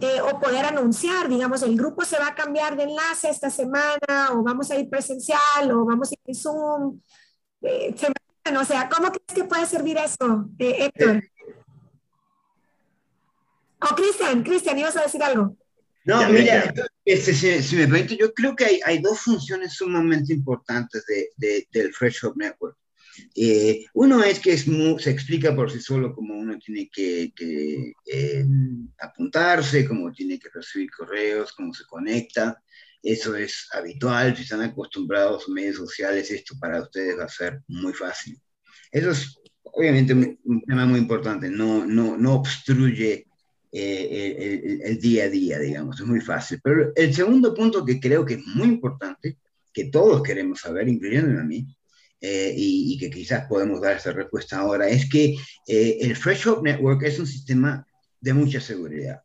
eh, 0.00 0.20
o 0.20 0.38
poder 0.40 0.64
anunciar, 0.64 1.28
digamos, 1.28 1.62
el 1.62 1.76
grupo 1.76 2.04
se 2.04 2.18
va 2.18 2.28
a 2.28 2.34
cambiar 2.34 2.76
de 2.76 2.84
enlace 2.84 3.28
esta 3.30 3.50
semana, 3.50 4.30
o 4.32 4.42
vamos 4.42 4.70
a 4.70 4.76
ir 4.76 4.88
presencial, 4.88 5.70
o 5.72 5.84
vamos 5.84 6.10
a 6.10 6.14
ir 6.14 6.20
en 6.26 6.34
Zoom. 6.34 7.00
Eh, 7.62 7.94
o 8.58 8.64
sea, 8.64 8.88
¿cómo 8.88 9.08
crees 9.10 9.34
que 9.34 9.44
puede 9.44 9.66
servir 9.66 9.98
eso, 9.98 10.48
eh, 10.58 10.86
Héctor? 10.86 11.22
O 13.80 13.94
Cristian, 13.94 14.42
Cristian, 14.42 14.78
ibas 14.78 14.96
a 14.96 15.02
decir 15.02 15.22
algo. 15.22 15.56
No, 16.04 16.26
mira, 16.30 16.72
este, 17.04 17.34
si, 17.34 17.62
si 17.62 17.76
me 17.76 17.86
permite, 17.86 18.16
yo 18.16 18.32
creo 18.32 18.56
que 18.56 18.64
hay, 18.64 18.80
hay 18.84 18.98
dos 19.00 19.20
funciones 19.20 19.74
sumamente 19.74 20.32
importantes 20.32 21.04
de, 21.06 21.28
de- 21.36 21.68
del 21.70 21.92
Fresh 21.92 22.24
Hub 22.24 22.36
Network. 22.36 22.76
Eh, 23.34 23.84
uno 23.94 24.22
es 24.24 24.40
que 24.40 24.52
es 24.52 24.66
mu- 24.68 24.98
se 24.98 25.10
explica 25.10 25.54
por 25.54 25.70
sí 25.70 25.80
solo 25.80 26.14
cómo 26.14 26.34
uno 26.38 26.58
tiene 26.58 26.88
que, 26.92 27.32
que, 27.34 27.92
eh, 28.06 28.44
apuntarse, 28.98 29.86
cómo 29.86 30.12
tiene 30.12 30.38
que 30.38 30.48
recibir 30.52 30.90
correos, 30.90 31.52
cómo 31.52 31.72
se 31.74 31.84
conecta. 31.84 32.62
Eso 33.02 33.36
es 33.36 33.68
habitual, 33.72 34.36
si 34.36 34.42
están 34.42 34.62
acostumbrados 34.62 35.44
a 35.48 35.52
medios 35.52 35.76
sociales, 35.76 36.30
esto 36.30 36.54
para 36.58 36.82
ustedes 36.82 37.18
va 37.18 37.24
a 37.24 37.28
ser 37.28 37.60
muy 37.68 37.92
fácil. 37.92 38.38
Eso 38.90 39.10
es 39.10 39.36
obviamente 39.62 40.12
un, 40.14 40.38
un 40.44 40.62
tema 40.62 40.86
muy 40.86 40.98
importante, 40.98 41.48
no, 41.50 41.86
no, 41.86 42.16
no 42.16 42.34
obstruye 42.34 43.26
eh, 43.70 44.34
el, 44.64 44.70
el- 44.72 44.82
el 44.82 44.98
día 45.00 45.24
a 45.24 45.28
día, 45.28 45.58
digamos, 45.58 46.00
es 46.00 46.06
muy 46.06 46.20
fácil. 46.20 46.58
Pero 46.62 46.92
el 46.96 47.14
segundo 47.14 47.54
punto 47.54 47.84
que 47.84 48.00
creo 48.00 48.24
que 48.24 48.34
es 48.34 48.46
muy 48.46 48.66
importante, 48.68 49.38
que 49.72 49.84
todos 49.90 50.22
queremos 50.22 50.60
saber, 50.60 50.88
incluyéndome 50.88 51.40
a 51.40 51.44
mí, 51.44 51.66
eh, 52.20 52.52
y, 52.56 52.98
que 52.98 53.10
quizás 53.10 53.46
podemos 53.48 53.80
dar 53.80 53.96
esa 53.96 54.12
respuesta 54.12 54.58
ahora, 54.58 54.88
es 54.88 55.08
que 55.08 55.36
eh, 55.66 55.98
el 56.00 56.16
Fresh 56.16 56.46
Hope 56.48 56.70
Network 56.70 57.02
es 57.04 57.18
un 57.18 57.26
sistema 57.26 57.86
de 58.20 58.34
mucha 58.34 58.60
seguridad. 58.60 59.20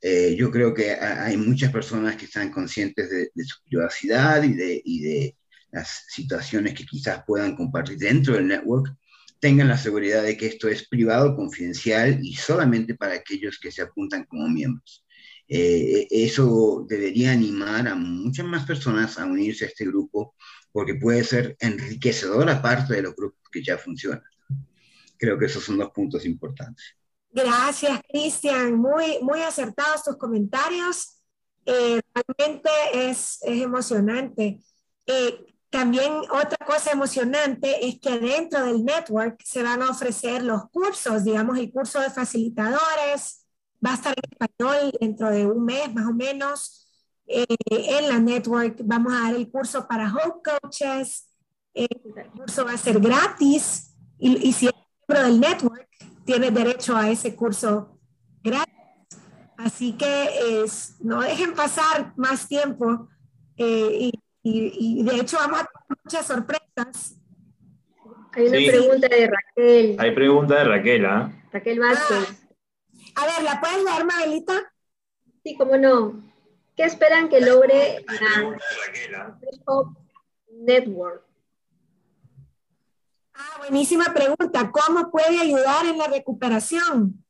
Eh, 0.00 0.34
yo 0.38 0.50
creo 0.50 0.72
que 0.74 0.92
ha- 0.92 1.24
hay 1.26 1.36
muchas 1.36 1.72
personas 1.72 2.16
que 2.16 2.24
están 2.26 2.50
conscientes 2.50 3.10
de, 3.10 3.30
de 3.34 3.44
su 3.44 3.56
privacidad 3.64 4.42
y 4.42 4.54
de, 4.54 4.80
y 4.84 5.00
de 5.02 5.36
las 5.72 6.04
situaciones 6.08 6.74
que 6.74 6.86
quizás 6.86 7.22
puedan 7.26 7.54
compartir 7.56 7.98
dentro 7.98 8.34
del 8.34 8.48
network, 8.48 8.94
tengan 9.40 9.68
la 9.68 9.78
seguridad 9.78 10.22
de 10.22 10.36
que 10.36 10.46
esto 10.46 10.68
es 10.68 10.88
privado, 10.88 11.36
confidencial 11.36 12.18
y 12.22 12.34
solamente 12.34 12.94
para 12.94 13.14
aquellos 13.14 13.58
que 13.58 13.70
se 13.72 13.82
apuntan 13.82 14.24
como 14.24 14.48
miembros. 14.48 15.04
Eh, 15.52 16.06
eso 16.10 16.86
debería 16.88 17.32
animar 17.32 17.88
a 17.88 17.96
muchas 17.96 18.46
más 18.46 18.64
personas 18.64 19.18
a 19.18 19.26
unirse 19.26 19.64
a 19.64 19.68
este 19.68 19.84
grupo 19.84 20.36
porque 20.70 20.94
puede 20.94 21.24
ser 21.24 21.56
enriquecedor 21.58 22.48
aparte 22.48 22.94
de 22.94 23.02
los 23.02 23.16
grupos 23.16 23.50
que 23.50 23.60
ya 23.60 23.76
funcionan. 23.76 24.22
Creo 25.18 25.36
que 25.36 25.46
esos 25.46 25.64
son 25.64 25.78
dos 25.78 25.90
puntos 25.90 26.24
importantes. 26.24 26.94
Gracias, 27.32 28.00
Cristian. 28.08 28.76
Muy, 28.76 29.18
muy 29.22 29.40
acertados 29.40 30.04
tus 30.04 30.16
comentarios. 30.16 31.20
Eh, 31.66 32.00
realmente 32.14 32.70
es, 32.94 33.38
es 33.42 33.60
emocionante. 33.60 34.60
Eh, 35.06 35.46
también 35.68 36.12
otra 36.30 36.64
cosa 36.64 36.92
emocionante 36.92 37.88
es 37.88 37.98
que 37.98 38.20
dentro 38.20 38.64
del 38.64 38.84
network 38.84 39.40
se 39.44 39.64
van 39.64 39.82
a 39.82 39.90
ofrecer 39.90 40.44
los 40.44 40.70
cursos, 40.70 41.24
digamos, 41.24 41.58
el 41.58 41.72
curso 41.72 42.00
de 42.00 42.10
facilitadores 42.10 43.39
va 43.84 43.92
a 43.92 43.94
estar 43.94 44.14
en 44.16 44.30
español 44.30 44.92
dentro 45.00 45.30
de 45.30 45.46
un 45.46 45.64
mes 45.64 45.92
más 45.94 46.06
o 46.06 46.12
menos. 46.12 46.76
Eh, 47.26 47.46
en 47.68 48.08
la 48.08 48.18
network 48.18 48.80
vamos 48.84 49.12
a 49.12 49.20
dar 49.24 49.34
el 49.34 49.48
curso 49.50 49.86
para 49.86 50.12
Hope 50.12 50.50
Coaches. 50.60 51.28
Eh, 51.74 51.86
el 52.16 52.26
curso 52.30 52.64
va 52.64 52.72
a 52.72 52.76
ser 52.78 52.98
gratis 53.00 53.94
y, 54.18 54.48
y 54.48 54.52
si 54.52 54.66
es 54.66 54.72
miembro 55.08 55.28
del 55.28 55.40
network, 55.40 55.88
tiene 56.24 56.50
derecho 56.50 56.96
a 56.96 57.08
ese 57.10 57.34
curso 57.36 57.98
gratis. 58.42 58.74
Así 59.56 59.92
que 59.92 60.62
es, 60.62 60.96
no 61.00 61.20
dejen 61.20 61.54
pasar 61.54 62.12
más 62.16 62.48
tiempo 62.48 63.08
eh, 63.56 63.98
y, 64.00 64.12
y- 64.42 65.00
y 65.00 65.02
de 65.04 65.16
hecho 65.20 65.36
vamos 65.36 65.60
a 65.60 65.64
tener 65.64 65.98
muchas 66.04 66.26
sorpresas. 66.26 67.16
Hay 68.32 68.46
una 68.46 68.58
Sí. 68.58 68.66
pregunta 68.70 69.08
de 69.08 69.30
Raquel, 69.30 69.96
Hay 69.98 70.10
pregunta 70.14 70.54
de 70.56 70.64
Raquel, 70.64 71.04
¿ah? 71.06 71.32
Raquel 71.52 71.78
Vázquez. 71.80 72.39
A 73.14 73.26
ver, 73.26 73.42
¿la 73.42 73.60
puedes 73.60 73.84
leer, 73.84 74.04
Mabelita? 74.04 74.72
Sí, 75.42 75.56
cómo 75.56 75.76
no. 75.76 76.22
¿Qué 76.76 76.84
esperan 76.84 77.28
que 77.28 77.40
logre 77.40 78.04
la 78.06 78.56
Network? 80.50 81.24
Ah, 83.34 83.58
buenísima 83.58 84.06
pregunta. 84.12 84.70
¿Cómo 84.70 85.10
puede 85.10 85.40
ayudar 85.40 85.86
en 85.86 85.98
la 85.98 86.08
recuperación? 86.08 87.24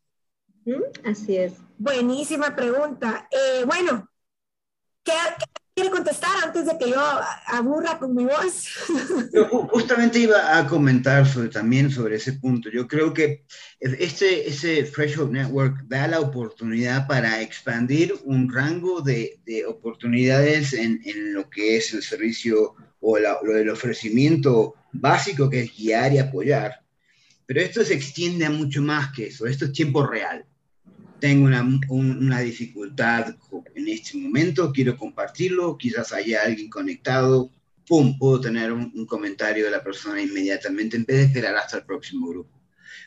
¿Mm? 0.64 1.08
Así 1.08 1.36
es. 1.36 1.54
Buenísima 1.78 2.54
pregunta. 2.54 3.28
Eh, 3.30 3.64
bueno, 3.64 4.08
¿qué, 5.02 5.12
qué 5.38 5.59
quiere 5.80 5.94
contestar 5.94 6.30
antes 6.44 6.66
de 6.66 6.76
que 6.78 6.90
yo 6.90 7.00
aburra 7.46 7.98
con 7.98 8.14
mi 8.14 8.24
voz? 8.24 8.68
Yo 9.32 9.48
ju- 9.48 9.68
justamente 9.70 10.18
iba 10.18 10.58
a 10.58 10.66
comentar 10.66 11.26
sobre, 11.26 11.48
también 11.48 11.90
sobre 11.90 12.16
ese 12.16 12.34
punto. 12.34 12.68
Yo 12.70 12.86
creo 12.86 13.14
que 13.14 13.44
este, 13.80 14.46
ese 14.48 14.82
Hope 15.18 15.32
Network 15.32 15.84
da 15.88 16.06
la 16.06 16.20
oportunidad 16.20 17.06
para 17.06 17.40
expandir 17.40 18.14
un 18.24 18.52
rango 18.52 19.00
de, 19.00 19.40
de 19.46 19.64
oportunidades 19.64 20.74
en, 20.74 21.00
en 21.04 21.32
lo 21.32 21.48
que 21.48 21.76
es 21.78 21.94
el 21.94 22.02
servicio 22.02 22.74
o 23.00 23.18
la- 23.18 23.38
lo 23.42 23.52
del 23.54 23.70
ofrecimiento 23.70 24.74
básico 24.92 25.48
que 25.48 25.60
es 25.62 25.76
guiar 25.76 26.12
y 26.12 26.18
apoyar. 26.18 26.82
Pero 27.46 27.60
esto 27.62 27.82
se 27.84 27.94
extiende 27.94 28.44
a 28.44 28.50
mucho 28.50 28.82
más 28.82 29.12
que 29.12 29.28
eso. 29.28 29.46
Esto 29.46 29.64
es 29.64 29.72
tiempo 29.72 30.06
real. 30.06 30.44
Tengo 31.20 31.46
una, 31.46 31.62
un- 31.62 32.18
una 32.26 32.40
dificultad 32.40 33.36
en 33.74 33.88
este 33.88 34.16
momento, 34.18 34.72
quiero 34.72 34.96
compartirlo, 34.96 35.76
quizás 35.78 36.12
haya 36.12 36.42
alguien 36.44 36.70
conectado, 36.70 37.52
pum, 37.86 38.16
puedo 38.18 38.40
tener 38.40 38.72
un, 38.72 38.90
un 38.94 39.06
comentario 39.06 39.64
de 39.64 39.70
la 39.70 39.82
persona 39.82 40.20
inmediatamente 40.22 40.96
en 40.96 41.04
vez 41.04 41.16
de 41.18 41.24
esperar 41.24 41.56
hasta 41.56 41.78
el 41.78 41.84
próximo 41.84 42.28
grupo. 42.28 42.60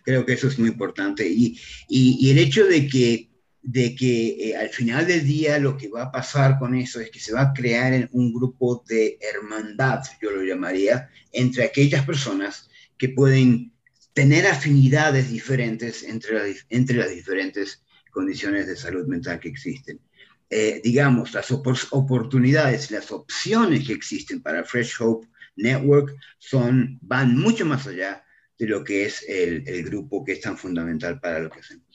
Creo 0.03 0.25
que 0.25 0.33
eso 0.33 0.47
es 0.47 0.59
muy 0.59 0.69
importante. 0.69 1.27
Y, 1.27 1.57
y, 1.87 2.17
y 2.27 2.31
el 2.31 2.37
hecho 2.39 2.65
de 2.65 2.87
que, 2.87 3.29
de 3.61 3.95
que 3.95 4.49
eh, 4.49 4.55
al 4.57 4.69
final 4.69 5.07
del 5.07 5.25
día 5.25 5.57
lo 5.59 5.77
que 5.77 5.87
va 5.89 6.03
a 6.03 6.11
pasar 6.11 6.59
con 6.59 6.75
eso 6.75 6.99
es 6.99 7.09
que 7.11 7.19
se 7.19 7.33
va 7.33 7.41
a 7.41 7.53
crear 7.53 8.09
un 8.11 8.33
grupo 8.33 8.83
de 8.87 9.17
hermandad, 9.21 10.01
yo 10.21 10.31
lo 10.31 10.43
llamaría, 10.43 11.09
entre 11.31 11.63
aquellas 11.63 12.05
personas 12.05 12.69
que 12.97 13.09
pueden 13.09 13.71
tener 14.13 14.45
afinidades 14.47 15.31
diferentes 15.31 16.03
entre, 16.03 16.33
la, 16.33 16.55
entre 16.69 16.97
las 16.97 17.09
diferentes 17.09 17.82
condiciones 18.13 18.67
de 18.67 18.77
salud 18.77 19.05
mental 19.07 19.39
que 19.39 19.49
existen. 19.49 19.99
Eh, 20.49 20.81
digamos, 20.83 21.33
las 21.33 21.51
opor 21.51 21.77
oportunidades, 21.91 22.91
las 22.91 23.11
opciones 23.11 23.85
que 23.87 23.93
existen 23.93 24.41
para 24.41 24.63
Fresh 24.63 25.01
Hope 25.01 25.27
Network 25.55 26.15
son, 26.37 26.99
van 27.01 27.37
mucho 27.37 27.65
más 27.65 27.87
allá 27.87 28.23
de 28.57 28.67
lo 28.67 28.83
que 28.83 29.05
es 29.05 29.25
el, 29.27 29.67
el 29.67 29.83
grupo 29.83 30.23
que 30.23 30.33
es 30.33 30.41
tan 30.41 30.57
fundamental 30.57 31.19
para 31.19 31.39
lo 31.39 31.49
que 31.49 31.59
hacemos. 31.59 31.93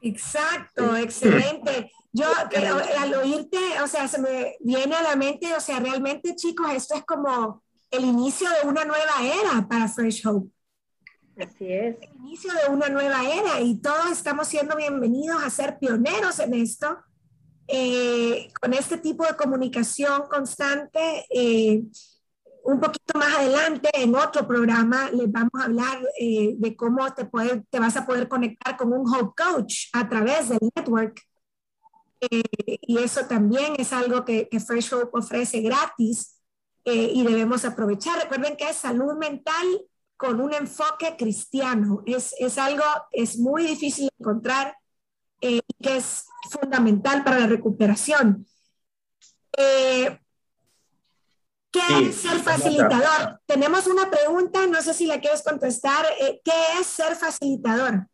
Exacto, 0.00 0.96
excelente. 0.96 1.92
Yo 2.12 2.26
eh, 2.50 2.66
al 2.98 3.14
oírte, 3.14 3.58
o 3.82 3.86
sea, 3.86 4.08
se 4.08 4.20
me 4.20 4.56
viene 4.60 4.94
a 4.94 5.02
la 5.02 5.16
mente, 5.16 5.54
o 5.54 5.60
sea, 5.60 5.78
realmente 5.78 6.34
chicos, 6.34 6.70
esto 6.72 6.94
es 6.94 7.04
como 7.04 7.62
el 7.90 8.04
inicio 8.04 8.48
de 8.50 8.68
una 8.68 8.84
nueva 8.84 9.12
era 9.22 9.66
para 9.68 9.88
Fresh 9.88 10.26
Hope. 10.26 10.50
Así 11.38 11.72
es. 11.72 11.96
El 12.02 12.16
inicio 12.16 12.52
de 12.52 12.72
una 12.72 12.88
nueva 12.88 13.24
era 13.24 13.60
y 13.60 13.76
todos 13.76 14.10
estamos 14.12 14.48
siendo 14.48 14.76
bienvenidos 14.76 15.42
a 15.42 15.48
ser 15.48 15.78
pioneros 15.78 16.38
en 16.40 16.52
esto, 16.54 16.98
eh, 17.66 18.52
con 18.60 18.74
este 18.74 18.98
tipo 18.98 19.24
de 19.24 19.34
comunicación 19.34 20.24
constante. 20.28 21.24
Eh, 21.30 21.82
un 22.64 22.78
poquito 22.78 23.18
más 23.18 23.34
adelante, 23.34 23.90
en 23.94 24.14
otro 24.14 24.46
programa, 24.46 25.10
les 25.10 25.30
vamos 25.32 25.52
a 25.58 25.64
hablar 25.64 25.98
eh, 26.20 26.54
de 26.56 26.76
cómo 26.76 27.12
te, 27.12 27.24
puede, 27.24 27.64
te 27.70 27.80
vas 27.80 27.96
a 27.96 28.06
poder 28.06 28.28
conectar 28.28 28.76
con 28.76 28.92
un 28.92 29.08
Hope 29.08 29.42
Coach 29.42 29.86
a 29.94 30.08
través 30.08 30.50
del 30.50 30.60
network. 30.76 31.20
y 32.30 32.98
eso 32.98 33.26
también 33.26 33.74
es 33.78 33.92
algo 33.92 34.24
que, 34.24 34.48
que 34.48 34.60
Fresh 34.60 34.94
Hope 34.94 35.18
ofrece 35.18 35.60
gratis 35.60 36.38
y 36.84 37.24
debemos 37.24 37.64
aprovechar. 37.64 38.22
Recuerden 38.22 38.56
que 38.56 38.68
es 38.68 38.76
salud 38.76 39.14
mental 39.14 39.66
con 40.22 40.40
un 40.40 40.54
enfoque 40.54 41.16
cristiano. 41.18 42.04
Es, 42.06 42.32
es 42.38 42.56
algo, 42.56 42.84
es 43.10 43.38
muy 43.38 43.64
difícil 43.64 44.04
de 44.04 44.14
encontrar 44.20 44.76
eh, 45.40 45.60
y 45.66 45.82
que 45.82 45.96
es 45.96 46.26
fundamental 46.48 47.24
para 47.24 47.40
la 47.40 47.48
recuperación. 47.48 48.46
Eh, 49.58 50.16
¿Qué 51.72 51.80
es 52.08 52.14
ser 52.14 52.38
facilitador? 52.38 53.40
Tenemos 53.46 53.88
una 53.88 54.08
pregunta, 54.08 54.64
no 54.68 54.80
sé 54.80 54.94
si 54.94 55.06
la 55.06 55.20
quieres 55.20 55.42
contestar. 55.42 56.06
Eh, 56.20 56.40
¿Qué 56.44 56.52
es 56.80 56.86
ser 56.86 57.16
facilitador? 57.16 58.06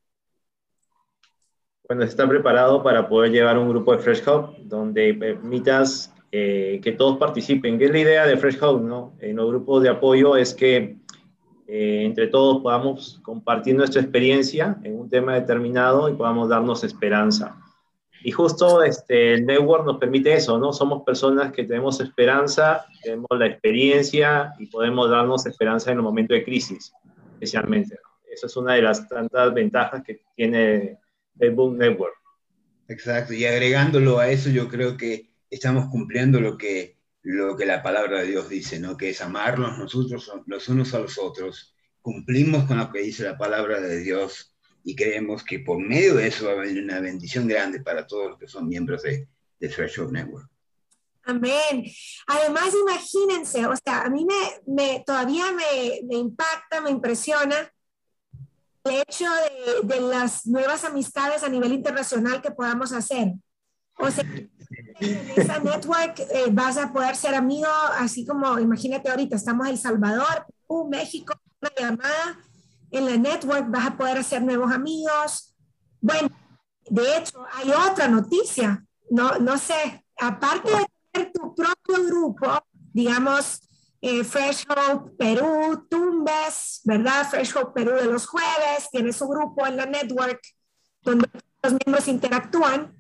Bueno, 1.87 2.05
está 2.05 2.27
preparado 2.27 2.83
para 2.83 3.07
poder 3.07 3.33
llevar 3.33 3.59
un 3.59 3.69
grupo 3.69 3.95
de 3.95 3.99
Fresh 3.99 4.27
Hub 4.27 4.57
donde 4.61 5.13
permitas 5.13 6.15
que 6.31 6.95
todos 6.97 7.19
participen. 7.19 7.79
¿Qué 7.79 7.87
es 7.87 7.91
la 7.91 7.99
idea 7.99 8.27
de 8.27 8.37
Fresh 8.39 8.63
Hub? 8.63 8.81
¿no? 8.83 9.15
En 9.19 9.37
los 9.37 9.49
grupos 9.49 9.83
de 9.83 9.91
apoyo 9.91 10.37
es 10.37 10.55
que 10.55 10.99
eh, 11.71 12.05
entre 12.07 12.29
todos 12.29 12.63
podamos 12.63 13.21
compartir 13.23 13.77
nuestra 13.77 14.01
experiencia 14.01 14.79
en 14.83 14.99
un 14.99 15.11
tema 15.11 15.35
determinado 15.35 16.09
y 16.09 16.15
podamos 16.15 16.49
darnos 16.49 16.83
esperanza. 16.83 17.57
Y 18.25 18.31
justo 18.31 18.83
este, 18.83 19.35
el 19.35 19.45
network 19.45 19.85
nos 19.85 19.99
permite 19.99 20.33
eso, 20.33 20.59
¿no? 20.59 20.73
Somos 20.73 21.03
personas 21.05 21.53
que 21.53 21.65
tenemos 21.65 22.01
esperanza, 22.01 22.87
tenemos 23.03 23.29
la 23.39 23.47
experiencia 23.47 24.55
y 24.59 24.67
podemos 24.67 25.11
darnos 25.11 25.45
esperanza 25.45 25.91
en 25.93 25.99
el 25.99 26.03
momento 26.03 26.33
de 26.33 26.43
crisis, 26.43 26.91
especialmente. 27.35 27.97
¿no? 28.03 28.33
Esa 28.33 28.47
es 28.47 28.57
una 28.57 28.73
de 28.73 28.83
las 28.83 29.07
tantas 29.07 29.53
ventajas 29.53 30.03
que 30.03 30.23
tiene 30.35 30.99
Boom 31.35 31.77
Network. 31.77 32.15
Exacto, 32.89 33.35
y 33.35 33.45
agregándolo 33.45 34.19
a 34.19 34.31
eso, 34.31 34.49
yo 34.49 34.69
creo 34.69 34.97
que 34.97 35.29
estamos 35.51 35.87
cumpliendo 35.91 36.41
lo 36.41 36.57
que 36.57 36.98
lo 37.23 37.57
que 37.57 37.67
la 37.67 37.83
palabra 37.83 38.21
de 38.21 38.29
Dios 38.29 38.49
dice, 38.49 38.79
¿no? 38.79 38.97
Que 38.97 39.11
es 39.11 39.21
amarnos 39.21 39.79
nosotros 39.79 40.31
los 40.47 40.69
unos 40.69 40.95
a 40.95 41.01
los 41.01 41.19
otros. 41.19 41.75
Cumplimos 42.01 42.65
con 42.65 42.79
lo 42.79 42.91
que 42.91 43.01
dice 43.01 43.25
la 43.25 43.37
palabra 43.37 43.81
de 43.81 44.01
Dios 44.01 44.55
y 44.85 44.97
creemos 44.97 45.45
que 45.45 45.59
por 45.59 45.79
medio 45.79 46.15
de 46.15 46.29
eso 46.29 46.47
va 46.47 46.53
a 46.53 46.55
haber 46.55 46.83
una 46.83 47.01
bendición 47.01 47.47
grande 47.47 47.81
para 47.83 48.07
todos 48.07 48.31
los 48.31 48.39
que 48.39 48.49
son 48.49 48.69
miembros 48.69 49.03
de, 49.03 49.29
de 49.59 49.69
Threshold 49.69 50.13
Network. 50.13 50.49
Amén. 51.25 51.85
Además, 52.27 52.73
imagínense, 52.81 53.67
o 53.67 53.75
sea, 53.77 54.03
a 54.03 54.09
mí 54.09 54.25
me, 54.25 54.75
me 54.75 55.05
todavía 55.05 55.53
me, 55.53 56.01
me, 56.07 56.17
impacta, 56.17 56.81
me 56.81 56.91
impresiona 56.91 57.71
el 58.85 59.03
hecho 59.07 59.27
de, 59.83 59.95
de, 59.95 60.01
las 60.01 60.47
nuevas 60.47 60.85
amistades 60.85 61.43
a 61.43 61.51
nivel 61.51 61.75
internacional 61.75 62.41
que 62.41 62.51
podamos 62.51 62.93
hacer. 62.93 63.35
O 63.99 64.11
sea, 64.11 64.25
en 65.01 65.31
esa 65.37 65.59
network 65.59 66.21
eh, 66.21 66.47
vas 66.51 66.77
a 66.77 66.93
poder 66.93 67.17
ser 67.17 67.35
amigo, 67.35 67.69
así 67.99 68.27
como, 68.27 68.59
imagínate 68.59 69.09
ahorita, 69.11 69.37
estamos 69.37 69.67
en 69.67 69.73
El 69.73 69.79
Salvador, 69.79 70.47
Perú, 70.47 70.89
México, 70.91 71.35
una 71.61 71.71
llamada 71.79 72.39
en 72.91 73.07
la 73.07 73.17
network, 73.17 73.71
vas 73.71 73.87
a 73.87 73.97
poder 73.97 74.19
hacer 74.19 74.43
nuevos 74.43 74.73
amigos. 74.73 75.55
Bueno, 76.01 76.29
de 76.89 77.17
hecho, 77.17 77.45
hay 77.55 77.71
otra 77.71 78.09
noticia, 78.09 78.85
no, 79.11 79.39
no 79.39 79.59
sé, 79.59 80.05
aparte 80.19 80.71
de 80.71 80.87
tener 81.13 81.33
tu 81.33 81.55
propio 81.55 82.05
grupo, 82.07 82.47
digamos, 82.93 83.61
eh, 84.01 84.23
Fresh 84.23 84.65
Hope 84.69 85.11
Perú, 85.17 85.87
Tumbes, 85.91 86.81
¿verdad? 86.85 87.29
Fresh 87.29 87.57
Hope 87.57 87.73
Perú 87.75 87.97
de 87.97 88.07
los 88.07 88.27
jueves, 88.27 88.89
tiene 88.91 89.13
su 89.13 89.27
grupo 89.27 89.67
en 89.67 89.77
la 89.77 89.87
network 89.87 90.41
donde 91.03 91.29
los 91.63 91.73
miembros 91.73 92.09
interactúan. 92.09 92.95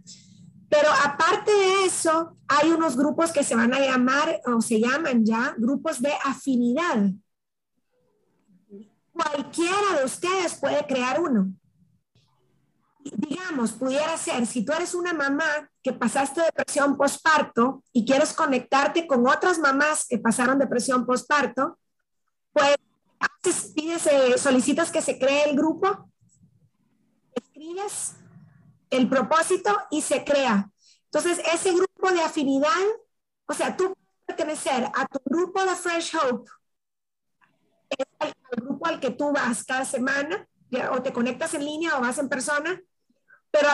Pero 0.69 0.89
aparte 1.05 1.51
de 1.51 1.85
eso, 1.85 2.37
hay 2.47 2.71
unos 2.71 2.97
grupos 2.97 3.33
que 3.33 3.43
se 3.43 3.55
van 3.55 3.73
a 3.73 3.81
llamar 3.81 4.41
o 4.45 4.61
se 4.61 4.81
llaman 4.81 5.25
ya 5.25 5.55
grupos 5.57 6.01
de 6.01 6.13
afinidad. 6.25 7.11
Cualquiera 9.13 9.99
de 9.99 10.05
ustedes 10.05 10.55
puede 10.57 10.87
crear 10.87 11.21
uno. 11.21 11.53
Digamos, 13.03 13.73
pudiera 13.73 14.17
ser, 14.19 14.47
si 14.47 14.65
tú 14.65 14.73
eres 14.73 14.95
una 14.95 15.15
mamá 15.15 15.71
que 15.83 15.95
pasaste 15.95 16.43
depresión 16.43 16.99
postparto 16.99 17.83
y 17.93 18.05
quieres 18.05 18.35
conectarte 18.35 19.07
con 19.07 19.27
otras 19.27 19.59
mamás 19.59 20.07
que 20.07 20.19
pasaron 20.19 20.59
depresión 20.59 21.07
postparto, 21.07 21.79
pues 22.53 22.77
pides, 23.75 24.07
eh, 24.07 24.37
solicitas 24.37 24.91
que 24.91 25.01
se 25.01 25.19
cree 25.19 25.49
el 25.49 25.57
grupo, 25.57 26.11
escribes 27.35 28.15
el 28.91 29.09
propósito 29.09 29.77
y 29.91 30.03
se 30.03 30.25
crea. 30.25 30.71
Entonces, 31.05 31.41
ese 31.53 31.73
grupo 31.73 32.11
de 32.11 32.21
afinidad, 32.21 32.71
o 33.47 33.55
sea, 33.55 33.77
tú 33.77 33.95
pertenecer 34.27 34.85
a 34.95 35.07
tu 35.07 35.19
grupo 35.25 35.63
de 35.65 35.75
Fresh 35.75 36.17
Hope, 36.17 36.51
es 37.91 38.07
el, 38.21 38.35
grupo 38.57 38.87
al 38.87 39.01
que 39.01 39.11
tú 39.11 39.33
vas 39.33 39.65
cada 39.65 39.85
semana, 39.85 40.47
o 40.93 41.03
te 41.03 41.13
conectas 41.13 41.55
en 41.55 41.65
línea 41.65 41.97
o 41.97 42.01
vas 42.01 42.19
en 42.19 42.29
persona, 42.29 42.79
pero 43.51 43.69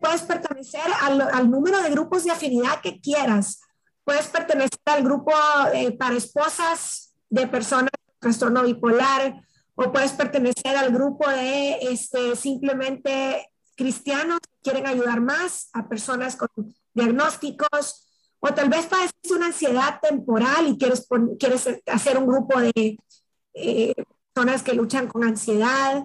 puedes 0.00 0.22
pertenecer 0.22 0.86
al, 1.02 1.20
al 1.20 1.50
número 1.50 1.82
de 1.82 1.90
grupos 1.90 2.24
de 2.24 2.30
afinidad 2.30 2.80
que 2.80 3.00
quieras. 3.00 3.60
Puedes 4.04 4.28
pertenecer 4.28 4.78
al 4.84 5.02
grupo 5.02 5.32
eh, 5.72 5.92
para 5.92 6.16
esposas 6.16 7.14
de 7.28 7.46
personas 7.48 7.90
con 8.04 8.16
trastorno 8.20 8.62
bipolar, 8.62 9.42
o 9.74 9.92
puedes 9.92 10.12
pertenecer 10.12 10.76
al 10.76 10.92
grupo 10.92 11.28
de 11.28 11.78
este, 11.80 12.36
simplemente 12.36 13.49
cristianos 13.80 14.40
quieren 14.62 14.86
ayudar 14.86 15.22
más 15.22 15.70
a 15.72 15.88
personas 15.88 16.36
con 16.36 16.50
diagnósticos, 16.92 18.06
o 18.38 18.48
tal 18.52 18.68
vez 18.68 18.84
padeces 18.84 19.30
una 19.30 19.46
ansiedad 19.46 20.00
temporal 20.02 20.68
y 20.68 20.76
quieres, 20.76 21.08
quieres 21.38 21.66
hacer 21.86 22.18
un 22.18 22.26
grupo 22.26 22.60
de 22.60 22.98
eh, 23.54 23.94
personas 24.34 24.62
que 24.62 24.74
luchan 24.74 25.08
con 25.08 25.24
ansiedad. 25.24 26.04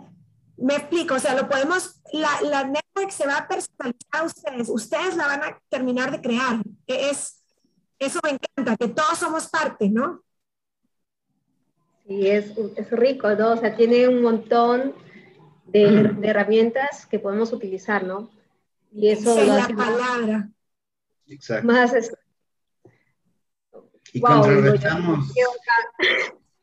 Me 0.55 0.75
explico, 0.77 1.15
o 1.15 1.19
sea, 1.19 1.35
lo 1.35 1.49
podemos, 1.49 2.01
la, 2.13 2.29
la 2.43 2.63
network 2.63 3.11
se 3.11 3.27
va 3.27 3.39
a 3.39 3.47
personalizar 3.47 4.21
a 4.21 4.23
ustedes, 4.23 4.69
ustedes 4.69 5.17
la 5.17 5.27
van 5.27 5.43
a 5.43 5.59
terminar 5.67 6.11
de 6.11 6.21
crear. 6.21 6.61
Es, 6.87 7.43
eso 7.99 8.21
me 8.23 8.37
encanta, 8.37 8.77
que 8.77 8.87
todos 8.87 9.17
somos 9.17 9.47
parte, 9.47 9.89
¿no? 9.89 10.23
Sí, 12.07 12.25
es, 12.25 12.53
es 12.77 12.89
rico, 12.91 13.29
¿no? 13.35 13.51
O 13.51 13.57
sea, 13.57 13.75
tiene 13.75 14.07
un 14.07 14.21
montón 14.21 14.95
de, 15.83 16.27
herramientas 16.29 17.05
que 17.05 17.19
podemos 17.19 17.51
utilizar, 17.51 18.03
¿no? 18.03 18.29
Y 18.91 19.09
eso 19.09 19.37
es 19.37 19.47
la 19.47 19.67
palabra. 19.67 20.49
Exacto. 21.27 21.67
Más 21.67 21.93
es, 21.93 22.11
y 24.13 24.21
wow, 24.21 24.41
contrarrestamos. 24.41 25.33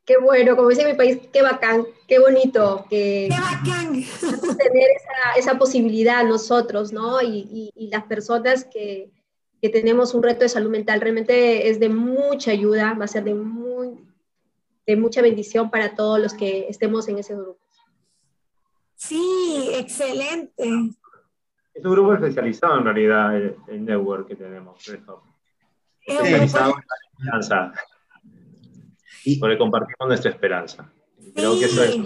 Qué, 0.04 0.16
bueno, 0.18 0.56
como 0.56 0.68
dice 0.68 0.84
mi 0.84 0.94
país, 0.94 1.20
qué 1.32 1.42
bacán, 1.42 1.86
qué 2.08 2.18
bonito 2.18 2.86
que 2.90 3.28
qué 3.30 3.36
bacán. 3.38 3.92
tener 4.58 4.88
esa, 4.96 5.38
esa, 5.38 5.58
posibilidad 5.58 6.24
nosotros, 6.24 6.92
¿no? 6.92 7.22
Y, 7.22 7.46
y, 7.52 7.72
y 7.76 7.86
las 7.88 8.02
personas 8.02 8.64
que, 8.64 9.12
que, 9.60 9.68
tenemos 9.68 10.12
un 10.12 10.24
reto 10.24 10.40
de 10.40 10.48
salud 10.48 10.70
mental 10.70 11.00
realmente 11.00 11.68
es 11.68 11.78
de 11.78 11.88
mucha 11.88 12.50
ayuda, 12.50 12.94
va 12.94 13.04
a 13.04 13.08
ser 13.08 13.22
de, 13.22 13.34
muy, 13.34 14.04
de 14.86 14.96
mucha 14.96 15.22
bendición 15.22 15.70
para 15.70 15.94
todos 15.94 16.18
los 16.18 16.34
que 16.34 16.66
estemos 16.68 17.06
en 17.06 17.18
ese 17.18 17.36
grupo. 17.36 17.61
Sí, 19.08 19.68
excelente. 19.74 20.62
Es 21.74 21.84
un 21.84 21.92
grupo 21.92 22.14
especializado 22.14 22.78
en 22.78 22.84
realidad, 22.84 23.36
el, 23.36 23.84
network 23.84 24.28
que 24.28 24.36
tenemos. 24.36 24.80
Especializado 26.06 26.70
en 26.70 26.76
la 26.76 27.40
esperanza. 27.40 27.72
Y, 29.24 29.40
porque 29.40 29.58
compartimos 29.58 30.06
nuestra 30.06 30.30
esperanza. 30.30 30.92
Creo 31.34 31.58
que 31.58 31.64
eso 31.64 31.82
es. 31.82 31.96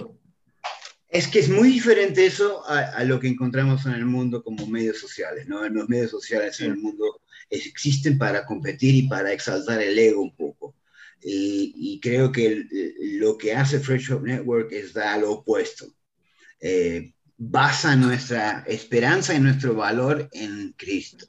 Es 1.08 1.28
que 1.28 1.40
es 1.40 1.50
muy 1.50 1.68
diferente 1.68 2.24
eso 2.24 2.66
a, 2.66 2.78
a, 2.78 3.04
lo 3.04 3.20
que 3.20 3.28
encontramos 3.28 3.84
en 3.86 3.92
el 3.92 4.06
mundo 4.06 4.42
como 4.42 4.66
medios 4.66 4.98
sociales, 4.98 5.46
¿no? 5.46 5.64
En 5.64 5.74
los 5.74 5.88
medios 5.88 6.10
sociales 6.10 6.58
en 6.60 6.72
el 6.72 6.78
mundo 6.78 7.20
existen 7.50 8.18
para 8.18 8.44
competir 8.44 8.94
y 8.94 9.06
para 9.06 9.32
exaltar 9.32 9.82
el 9.82 9.98
ego 9.98 10.22
un 10.22 10.34
poco. 10.34 10.74
Y, 11.22 11.74
y 11.76 12.00
creo 12.00 12.32
que 12.32 12.46
el, 12.46 12.68
lo 13.18 13.36
que 13.36 13.54
hace 13.54 13.80
Fresh 13.80 14.12
Up 14.12 14.22
Network 14.22 14.72
es 14.72 14.94
dar 14.94 15.20
lo 15.20 15.32
opuesto. 15.32 15.86
Eh, 16.60 17.12
basa 17.36 17.96
nuestra 17.96 18.64
esperanza 18.66 19.34
y 19.34 19.40
nuestro 19.40 19.74
valor 19.74 20.28
en 20.32 20.74
Cristo. 20.76 21.26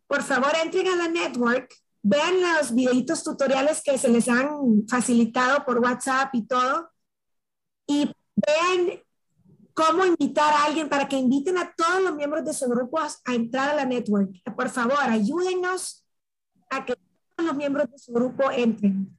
por 0.08 0.23
favor 0.23 0.51
entren 0.62 0.89
a 0.89 0.97
la 0.97 1.08
network, 1.08 1.73
vean 2.04 2.41
los 2.41 2.75
videitos 2.75 3.23
tutoriales 3.23 3.82
que 3.82 3.97
se 3.97 4.10
les 4.10 4.27
han 4.27 4.86
facilitado 4.89 5.63
por 5.63 5.80
WhatsApp 5.80 6.36
y 6.36 6.45
todo, 6.45 6.91
y 7.88 8.12
vean 8.36 8.99
cómo 9.82 10.06
invitar 10.06 10.54
a 10.54 10.65
alguien 10.65 10.88
para 10.89 11.08
que 11.08 11.15
inviten 11.15 11.58
a 11.58 11.74
todos 11.76 12.04
los 12.04 12.15
miembros 12.15 12.46
de 12.46 12.54
su 12.54 12.67
grupo 12.67 13.00
a, 13.00 13.10
entrar 13.34 13.70
a 13.70 13.76
la 13.76 13.86
network. 13.86 14.32
Por 14.56 14.70
favor, 14.70 15.00
ayúdenos 15.00 16.06
a 16.70 16.86
que 16.86 16.96
todos 17.36 17.48
los 17.48 17.56
miembros 17.56 17.89
de 17.89 17.98
su 17.98 18.13
grupo 18.13 18.52
entren. 18.52 19.10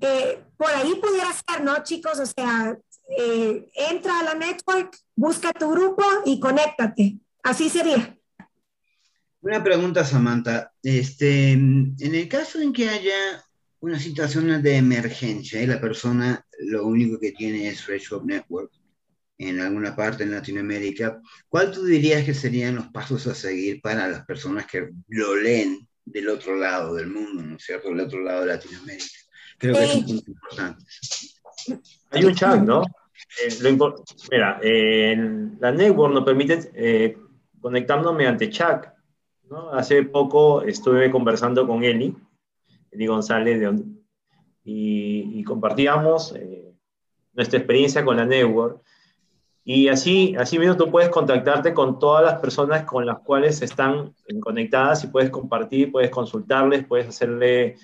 Eh, 0.00 0.42
por 0.56 0.70
ahí 0.70 0.94
pudiera 0.96 1.30
ser, 1.32 1.62
¿no, 1.62 1.82
chicos? 1.82 2.18
O 2.18 2.26
sea, 2.26 2.78
eh, 3.18 3.68
entra 3.74 4.20
a 4.20 4.22
la 4.22 4.34
network, 4.34 4.96
busca 5.14 5.52
tu 5.52 5.70
grupo 5.70 6.02
y 6.24 6.40
conéctate. 6.40 7.18
Así 7.42 7.68
sería. 7.68 8.16
Una 9.42 9.62
pregunta, 9.62 10.04
Samantha. 10.04 10.72
Este, 10.82 11.52
en 11.52 11.96
el 11.98 12.28
caso 12.28 12.58
en 12.58 12.72
que 12.72 12.88
haya 12.88 13.44
una 13.80 14.00
situación 14.00 14.62
de 14.62 14.76
emergencia 14.76 15.60
y 15.60 15.66
la 15.66 15.78
persona 15.78 16.46
lo 16.58 16.86
único 16.86 17.20
que 17.20 17.32
tiene 17.32 17.68
es 17.68 17.82
Fresh 17.82 18.10
Network, 18.24 18.72
en 19.38 19.60
alguna 19.60 19.96
parte 19.96 20.24
en 20.24 20.30
Latinoamérica, 20.30 21.20
¿cuál 21.48 21.72
tú 21.72 21.84
dirías 21.84 22.24
que 22.24 22.34
serían 22.34 22.76
los 22.76 22.88
pasos 22.88 23.26
a 23.26 23.34
seguir 23.34 23.80
para 23.80 24.08
las 24.08 24.24
personas 24.24 24.66
que 24.66 24.90
lo 25.08 25.36
leen 25.36 25.88
del 26.04 26.28
otro 26.28 26.56
lado 26.56 26.94
del 26.94 27.08
mundo, 27.08 27.42
¿no 27.42 27.56
es 27.56 27.64
cierto? 27.64 27.88
Del 27.88 28.00
otro 28.00 28.20
lado 28.20 28.42
de 28.42 28.46
Latinoamérica. 28.48 29.18
Creo 29.58 29.74
que 29.74 29.84
es 29.84 29.94
un 29.94 30.06
punto 30.06 30.30
importante. 30.30 30.84
Hay 32.10 32.24
un 32.24 32.34
chat, 32.34 32.60
¿no? 32.60 32.82
Eh, 33.42 33.78
mira, 34.30 34.60
eh, 34.62 35.16
la 35.58 35.72
network 35.72 36.12
nos 36.12 36.24
permite 36.24 36.70
eh, 36.74 37.16
conectarnos 37.60 38.14
mediante 38.14 38.50
chat. 38.50 38.86
¿no? 39.48 39.70
Hace 39.70 40.02
poco 40.04 40.62
estuve 40.62 41.10
conversando 41.10 41.66
con 41.66 41.84
Eli, 41.84 42.14
Eli 42.90 43.06
González, 43.06 43.60
de, 43.60 43.82
y, 44.64 45.40
y 45.40 45.44
compartíamos 45.44 46.34
nuestra 47.32 47.58
experiencia 47.58 48.04
con 48.04 48.16
la 48.16 48.24
network. 48.24 48.82
Y 49.66 49.88
así, 49.88 50.36
así 50.38 50.58
mismo 50.58 50.76
tú 50.76 50.90
puedes 50.90 51.08
contactarte 51.08 51.72
con 51.72 51.98
todas 51.98 52.22
las 52.22 52.38
personas 52.38 52.84
con 52.84 53.06
las 53.06 53.20
cuales 53.20 53.62
están 53.62 54.14
conectadas 54.40 55.02
y 55.04 55.06
puedes 55.06 55.30
compartir, 55.30 55.90
puedes 55.90 56.10
consultarles, 56.10 56.86
puedes 56.86 57.08
hacerle 57.08 57.76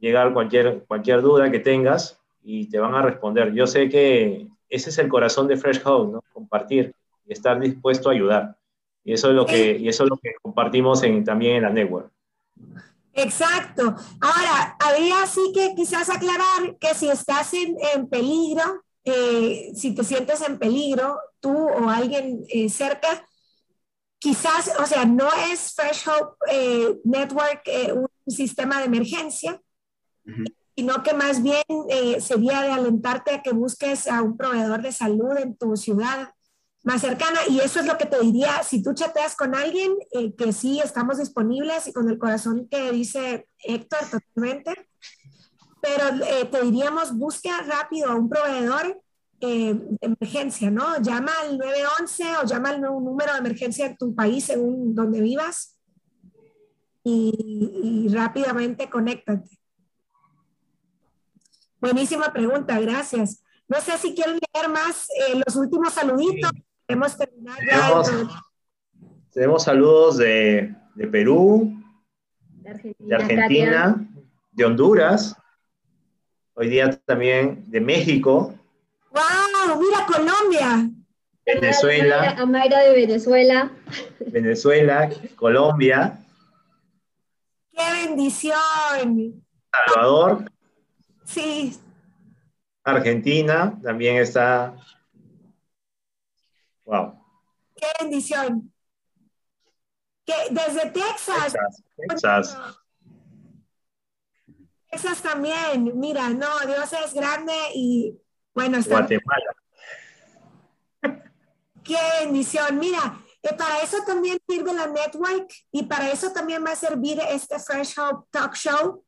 llegar 0.00 0.32
cualquier, 0.32 0.84
cualquier 0.88 1.20
duda 1.20 1.50
que 1.50 1.58
tengas 1.58 2.18
y 2.42 2.70
te 2.70 2.78
van 2.78 2.94
a 2.94 3.02
responder. 3.02 3.52
Yo 3.52 3.66
sé 3.66 3.90
que 3.90 4.48
ese 4.70 4.88
es 4.88 4.98
el 4.98 5.08
corazón 5.08 5.46
de 5.46 5.58
Fresh 5.58 5.82
House, 5.82 6.10
¿no? 6.10 6.24
Compartir 6.32 6.94
y 7.26 7.34
estar 7.34 7.60
dispuesto 7.60 8.08
a 8.08 8.12
ayudar. 8.12 8.56
Y 9.04 9.12
eso 9.12 9.28
es 9.28 9.34
lo 9.34 9.44
que, 9.44 9.76
y 9.76 9.88
eso 9.88 10.04
es 10.04 10.10
lo 10.10 10.16
que 10.16 10.32
compartimos 10.40 11.02
en, 11.02 11.22
también 11.22 11.56
en 11.56 11.62
la 11.64 11.70
network. 11.70 12.10
Exacto. 13.12 13.94
Ahora, 14.20 14.76
habría 14.78 15.26
sí 15.26 15.52
que 15.54 15.74
quizás 15.74 16.08
aclarar 16.08 16.76
que 16.80 16.94
si 16.94 17.08
estás 17.08 17.52
en, 17.52 17.76
en 17.94 18.08
peligro, 18.08 18.82
eh, 19.04 19.72
si 19.74 19.94
te 19.94 20.04
sientes 20.04 20.42
en 20.42 20.58
peligro, 20.58 21.18
tú 21.40 21.50
o 21.52 21.88
alguien 21.88 22.44
eh, 22.48 22.68
cerca, 22.68 23.26
quizás, 24.18 24.72
o 24.78 24.86
sea, 24.86 25.04
no 25.06 25.28
es 25.50 25.74
Fresh 25.74 26.06
Hope 26.08 26.36
eh, 26.50 26.98
Network 27.04 27.62
un 27.94 28.08
sistema 28.32 28.78
de 28.78 28.86
emergencia, 28.86 29.60
sino 30.76 31.02
que 31.02 31.14
más 31.14 31.42
bien 31.42 31.62
sería 32.20 32.62
de 32.62 32.70
alentarte 32.70 33.32
a 33.32 33.42
que 33.42 33.52
busques 33.52 34.06
a 34.06 34.22
un 34.22 34.36
proveedor 34.36 34.82
de 34.82 34.92
salud 34.92 35.36
en 35.38 35.56
tu 35.56 35.76
ciudad 35.76 36.32
más 36.84 37.00
cercana. 37.00 37.40
Y 37.48 37.60
eso 37.60 37.80
es 37.80 37.86
lo 37.86 37.98
que 37.98 38.06
te 38.06 38.20
diría, 38.20 38.62
si 38.62 38.82
tú 38.82 38.94
chateas 38.94 39.34
con 39.34 39.54
alguien, 39.54 39.92
que 40.38 40.52
sí, 40.52 40.80
estamos 40.80 41.18
disponibles 41.18 41.88
y 41.88 41.92
con 41.92 42.08
el 42.08 42.18
corazón 42.18 42.68
que 42.70 42.92
dice 42.92 43.48
Héctor 43.58 44.00
totalmente, 44.10 44.89
pero 45.80 46.24
eh, 46.24 46.44
te 46.44 46.62
diríamos, 46.62 47.16
busca 47.16 47.62
rápido 47.62 48.10
a 48.10 48.14
un 48.14 48.28
proveedor 48.28 49.00
eh, 49.40 49.74
de 49.74 49.98
emergencia, 50.02 50.70
¿no? 50.70 51.00
Llama 51.00 51.32
al 51.42 51.56
911 51.56 52.24
o 52.42 52.46
llama 52.46 52.70
al 52.70 52.80
número 52.82 53.32
de 53.32 53.38
emergencia 53.38 53.88
de 53.88 53.96
tu 53.96 54.14
país 54.14 54.44
según 54.44 54.94
donde 54.94 55.20
vivas 55.20 55.78
y, 57.02 58.08
rápidamente 58.12 58.90
conéctate. 58.90 59.58
Buenísima 61.80 62.32
pregunta, 62.32 62.78
gracias. 62.80 63.42
No 63.66 63.80
sé 63.80 63.96
si 63.96 64.14
quieren 64.14 64.38
leer 64.52 64.68
más 64.68 65.08
eh, 65.10 65.40
los 65.46 65.56
últimos 65.56 65.94
saluditos. 65.94 66.50
Hemos 66.86 67.16
terminado 67.16 68.02
Tenemos 69.32 69.62
saludos 69.62 70.18
de, 70.18 70.74
de 70.96 71.06
Perú, 71.06 71.72
de 72.98 73.14
Argentina, 73.14 74.06
de 74.52 74.64
Honduras, 74.64 75.34
hoy 76.54 76.68
día 76.68 76.90
también 77.04 77.64
de 77.70 77.80
México. 77.80 78.54
¡Wow! 79.10 79.80
Mira 79.80 80.06
Colombia. 80.06 80.90
Venezuela. 81.44 82.36
Amaira 82.38 82.80
de 82.80 82.94
Venezuela. 82.94 83.70
Venezuela, 84.26 85.10
Colombia. 85.36 86.24
¡Qué 87.72 88.06
bendición! 88.06 89.44
Salvador. 89.72 90.50
Sí. 91.24 91.78
Argentina 92.84 93.78
también 93.82 94.16
está. 94.16 94.76
Wow. 96.84 97.14
¡Qué 97.76 97.86
bendición! 98.00 98.72
Desde 100.50 100.90
Texas. 100.90 101.52
Texas. 101.52 101.82
Texas. 101.96 102.79
Esas 104.90 105.22
también, 105.22 105.98
mira, 105.98 106.30
no, 106.30 106.58
Dios 106.66 106.92
es 106.92 107.14
grande 107.14 107.54
y 107.74 108.18
bueno, 108.54 108.78
está. 108.78 108.98
Guatemala. 108.98 109.54
Qué 111.84 111.96
bendición. 112.20 112.78
Mira, 112.78 113.18
eh, 113.42 113.54
para 113.56 113.80
eso 113.82 113.98
también 114.04 114.38
sirve 114.48 114.72
la 114.72 114.86
network 114.86 115.50
y 115.70 115.84
para 115.84 116.10
eso 116.10 116.32
también 116.32 116.64
va 116.64 116.72
a 116.72 116.76
servir 116.76 117.20
este 117.28 117.58
Fresh 117.58 117.98
Hope 117.98 118.26
Talk 118.30 118.54
Show 118.54 119.04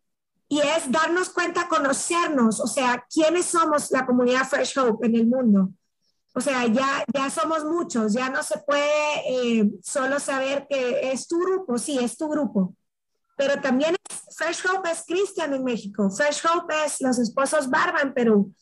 y 0.49 0.61
es 0.61 0.90
darnos 0.90 1.31
cuenta, 1.31 1.66
conocernos, 1.66 2.61
o 2.61 2.66
sea, 2.66 3.05
quiénes 3.12 3.47
somos 3.47 3.90
la 3.90 4.05
comunidad 4.05 4.47
Fresh 4.47 4.79
Hope 4.79 5.07
en 5.07 5.16
el 5.16 5.27
mundo. 5.27 5.71
O 6.35 6.40
sea, 6.40 6.66
ya, 6.66 7.05
ya 7.12 7.29
somos 7.31 7.64
muchos, 7.64 8.12
ya 8.12 8.31
no 8.31 8.42
se 8.42 8.59
puede 8.59 9.61
eh, 9.61 9.71
solo 9.83 10.18
saber 10.21 10.66
que 10.68 11.11
es 11.11 11.27
tu 11.27 11.38
grupo, 11.38 11.77
sí, 11.77 11.99
es 11.99 12.16
tu 12.16 12.29
grupo. 12.29 12.75
Pero 13.37 13.61
también 13.61 13.97
Fresh 14.37 14.64
Hope 14.66 14.90
es 14.90 15.05
Cristian 15.07 15.55
en 15.55 15.64
México, 15.64 16.11
Fresh 16.11 16.42
Hope 16.47 16.75
es 16.85 17.01
los 17.01 17.18
esposos 17.18 17.68
Barba 17.68 18.01
en 18.01 18.14
Perú. 18.14 18.55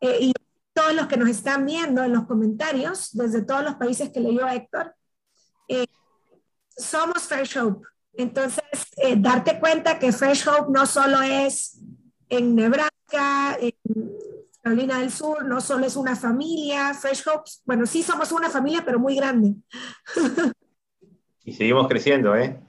Eh, 0.00 0.18
y 0.20 0.32
todos 0.72 0.94
los 0.94 1.06
que 1.06 1.16
nos 1.16 1.28
están 1.28 1.66
viendo 1.66 2.02
en 2.02 2.12
los 2.12 2.26
comentarios, 2.26 3.10
desde 3.12 3.42
todos 3.42 3.62
los 3.62 3.74
países 3.74 4.10
que 4.10 4.20
leyó 4.20 4.48
Héctor, 4.48 4.94
eh, 5.68 5.86
somos 6.76 7.22
Fresh 7.22 7.58
Hope. 7.58 7.86
Entonces, 8.14 8.62
darte 9.18 9.58
cuenta 9.58 9.98
que 9.98 10.12
Fresh 10.12 10.46
Hope 10.46 10.70
no 10.70 10.86
solo 10.86 11.22
es 11.22 11.78
en 12.28 12.54
Nebraska, 12.54 13.58
en 13.60 13.72
Carolina 14.62 15.00
del 15.00 15.10
Sur 15.10 15.44
no 15.44 15.60
solo 15.60 15.86
es 15.86 15.96
una 15.96 16.14
familia, 16.14 16.94
Fresh 16.94 17.26
Hopes, 17.28 17.62
bueno, 17.64 17.84
sí 17.84 18.02
somos 18.02 18.30
una 18.30 18.48
familia, 18.48 18.82
pero 18.84 19.00
muy 19.00 19.16
grande. 19.16 19.54
y 21.44 21.52
seguimos 21.52 21.88
creciendo, 21.88 22.36
¿eh? 22.36 22.60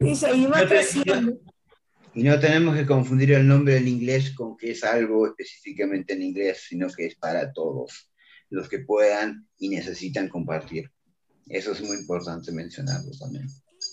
Y 0.00 0.16
seguimos 0.16 0.62
creciendo. 0.62 1.38
Y 2.14 2.22
no 2.24 2.38
tenemos 2.40 2.76
que 2.76 2.86
confundir 2.86 3.32
el 3.32 3.46
nombre 3.46 3.76
en 3.76 3.86
inglés 3.86 4.34
con 4.34 4.56
que 4.56 4.72
es 4.72 4.82
algo 4.82 5.26
específicamente 5.26 6.14
en 6.14 6.22
inglés, 6.22 6.64
sino 6.68 6.88
que 6.88 7.06
es 7.06 7.16
para 7.16 7.52
todos 7.52 8.10
los 8.48 8.68
que 8.68 8.80
puedan 8.80 9.46
y 9.58 9.68
necesitan 9.68 10.28
compartir. 10.28 10.90
Eso 11.48 11.72
es 11.72 11.80
muy 11.82 11.96
importante 11.96 12.50
mencionarlo 12.52 13.10
también. 13.18 13.46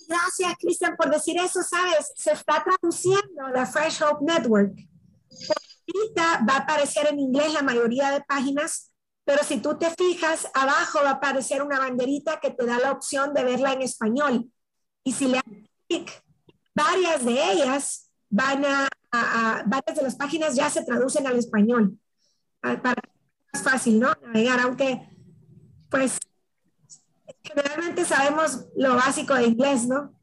Gracias, 0.08 0.54
Cristian, 0.60 0.96
por 0.98 1.12
decir 1.12 1.38
eso. 1.38 1.62
Sabes, 1.62 2.12
se 2.16 2.32
está 2.32 2.64
traduciendo 2.64 3.48
la 3.54 3.66
Fresh 3.66 4.02
Hope 4.02 4.26
Network 4.26 4.74
ahorita 5.88 6.46
va 6.48 6.54
a 6.54 6.58
aparecer 6.60 7.08
en 7.08 7.20
inglés 7.20 7.54
la 7.54 7.62
mayoría 7.62 8.12
de 8.12 8.22
páginas, 8.22 8.92
pero 9.24 9.44
si 9.44 9.60
tú 9.60 9.78
te 9.78 9.90
fijas, 9.92 10.48
abajo 10.54 11.00
va 11.04 11.12
a 11.12 11.14
aparecer 11.14 11.62
una 11.62 11.80
banderita 11.80 12.40
que 12.40 12.52
te 12.52 12.66
da 12.66 12.80
la 12.80 12.92
opción 12.92 13.34
de 13.34 13.44
verla 13.44 13.74
en 13.74 13.82
español. 13.82 14.52
Y 15.04 15.14
si 15.14 15.28
le 15.28 15.36
das 15.36 15.44
clic, 15.88 16.24
varias 16.76 17.26
de 17.26 17.52
ellas 17.52 18.07
van 18.30 18.64
a, 18.66 18.90
varias 19.66 19.96
de 19.96 20.04
las 20.04 20.16
páginas 20.16 20.56
ya 20.56 20.70
se 20.70 20.84
traducen 20.84 21.26
al 21.28 21.38
español. 21.38 21.98
Para 22.62 22.96
que 22.96 23.10
sea 23.10 23.50
más 23.54 23.64
fácil, 23.64 24.00
¿no? 24.00 24.14
Navegar, 24.22 24.60
aunque, 24.60 25.10
pues, 25.90 26.18
generalmente 27.44 28.06
sabemos 28.06 28.66
lo 28.76 28.96
básico 28.96 29.36
de 29.36 29.46
inglés, 29.46 29.88
¿no? 29.88 30.14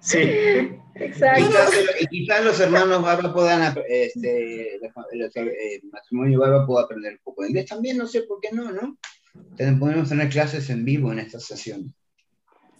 Sí. 0.00 0.18
Exacto. 0.94 1.54
Y 2.00 2.06
quizás, 2.08 2.44
los 2.44 2.60
hermanos 2.60 3.02
Barba 3.02 3.32
puedan, 3.32 3.74
este, 3.88 4.76
el 4.76 4.82
eh, 5.34 5.80
matrimonio 5.90 6.40
Barba 6.40 6.66
pueda 6.66 6.84
aprender 6.84 7.12
un 7.14 7.20
poco 7.22 7.42
de 7.42 7.48
inglés 7.48 7.66
también, 7.66 7.96
no 7.96 8.06
sé 8.06 8.22
por 8.22 8.40
qué 8.40 8.50
no, 8.52 8.70
¿no? 8.70 8.98
Podemos 9.78 10.08
tener 10.08 10.28
clases 10.28 10.68
en 10.70 10.84
vivo 10.84 11.12
en 11.12 11.20
esta 11.20 11.38
sesión. 11.38 11.94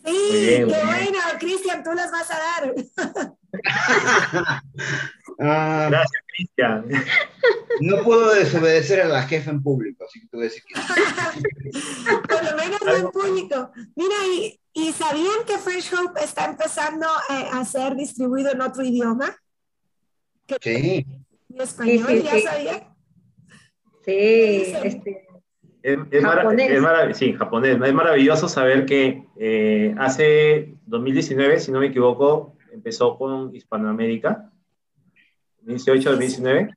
Sí, 0.05 0.47
qué 0.47 0.65
bueno, 0.65 1.19
Cristian, 1.39 1.83
tú 1.85 1.93
las 1.93 2.11
vas 2.11 2.31
a 2.31 2.39
dar. 2.39 2.75
Ah, 5.43 5.89
Gracias, 5.91 6.23
Cristian. 6.27 6.85
No 7.81 8.05
puedo 8.05 8.35
desobedecer 8.35 9.01
a 9.01 9.09
la 9.09 9.23
jefa 9.23 9.51
en 9.51 9.63
público, 9.63 10.05
así 10.05 10.21
que 10.21 10.27
tú 10.29 10.39
decir 10.39 10.63
que... 10.65 10.75
Por 12.29 12.45
lo 12.45 12.57
menos 12.57 12.79
no 12.85 12.95
en 12.95 13.11
público. 13.11 13.73
Mira, 13.97 14.15
y, 14.27 14.61
¿y, 14.75 14.93
sabían 14.93 15.45
que 15.47 15.59
Fresh 15.59 15.95
Hope 15.95 16.23
está 16.23 16.45
empezando 16.45 17.07
a, 17.29 17.65
ser 17.65 17.97
distribuido 17.97 18.53
en 18.53 18.61
otro 18.61 18.85
idioma? 18.85 19.35
Sí. 20.61 21.07
¿En 21.49 21.61
español? 21.61 22.23
¿Ya 22.23 22.41
sabía? 22.41 22.95
Sí, 24.05 24.75
este... 24.85 25.30
Es, 25.83 26.23
japonés. 26.23 27.17
sí, 27.17 27.33
japonés. 27.33 27.79
Es 27.83 27.95
maravilloso 27.95 28.49
saber 28.49 28.85
que 28.85 29.27
eh, 29.37 29.95
hace 29.99 30.75
2019, 30.87 31.61
si 31.61 31.73
no 31.73 31.81
me 31.81 31.87
equivoco, 31.87 32.57
empezó 32.73 33.17
con 33.17 33.55
Hispanoamérica, 33.55 34.51
2018, 35.63 36.11
2019, 36.11 36.75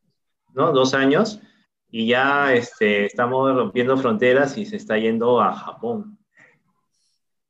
¿no? 0.53 0.71
Dos 0.71 0.93
años, 0.93 1.41
y 1.89 2.07
ya 2.07 2.53
este, 2.53 3.05
estamos 3.05 3.53
rompiendo 3.53 3.97
fronteras 3.97 4.57
y 4.57 4.65
se 4.65 4.77
está 4.77 4.97
yendo 4.97 5.41
a 5.41 5.53
Japón. 5.53 6.17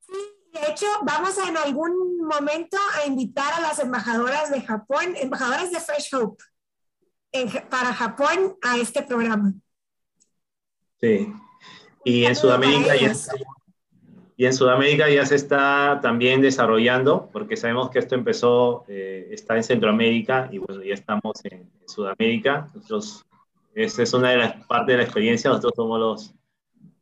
Sí, 0.00 0.12
de 0.52 0.70
hecho, 0.70 0.86
vamos 1.02 1.38
a, 1.38 1.48
en 1.48 1.56
algún 1.56 2.18
momento 2.18 2.76
a 3.00 3.06
invitar 3.06 3.52
a 3.54 3.60
las 3.60 3.78
embajadoras 3.78 4.50
de 4.50 4.60
Japón, 4.60 5.14
embajadoras 5.16 5.70
de 5.70 5.80
Fresh 5.80 6.14
Hope, 6.14 6.42
para 7.70 7.92
Japón 7.92 8.56
a 8.62 8.76
este 8.76 9.02
programa. 9.02 9.52
Sí, 11.00 11.32
y 12.04 12.24
en 12.24 12.36
Sudamérica 12.36 12.96
ya, 12.96 13.12
y 14.36 14.46
en 14.46 14.52
Sudamérica 14.52 15.08
ya 15.08 15.24
se 15.24 15.36
está 15.36 16.00
también 16.02 16.40
desarrollando, 16.40 17.30
porque 17.32 17.56
sabemos 17.56 17.90
que 17.90 18.00
esto 18.00 18.16
empezó, 18.16 18.84
eh, 18.88 19.28
está 19.30 19.56
en 19.56 19.62
Centroamérica 19.62 20.48
y 20.50 20.58
bueno, 20.58 20.82
ya 20.82 20.94
estamos 20.94 21.44
en, 21.44 21.72
Sudamérica. 21.86 22.70
Nosotros, 22.74 23.24
esa 23.74 24.02
es 24.02 24.12
una 24.14 24.30
de 24.30 24.38
las 24.38 24.66
partes 24.66 24.94
de 24.94 24.96
la 24.96 25.04
experiencia, 25.04 25.50
nosotros 25.50 25.74
somos 25.76 26.00
los, 26.00 26.34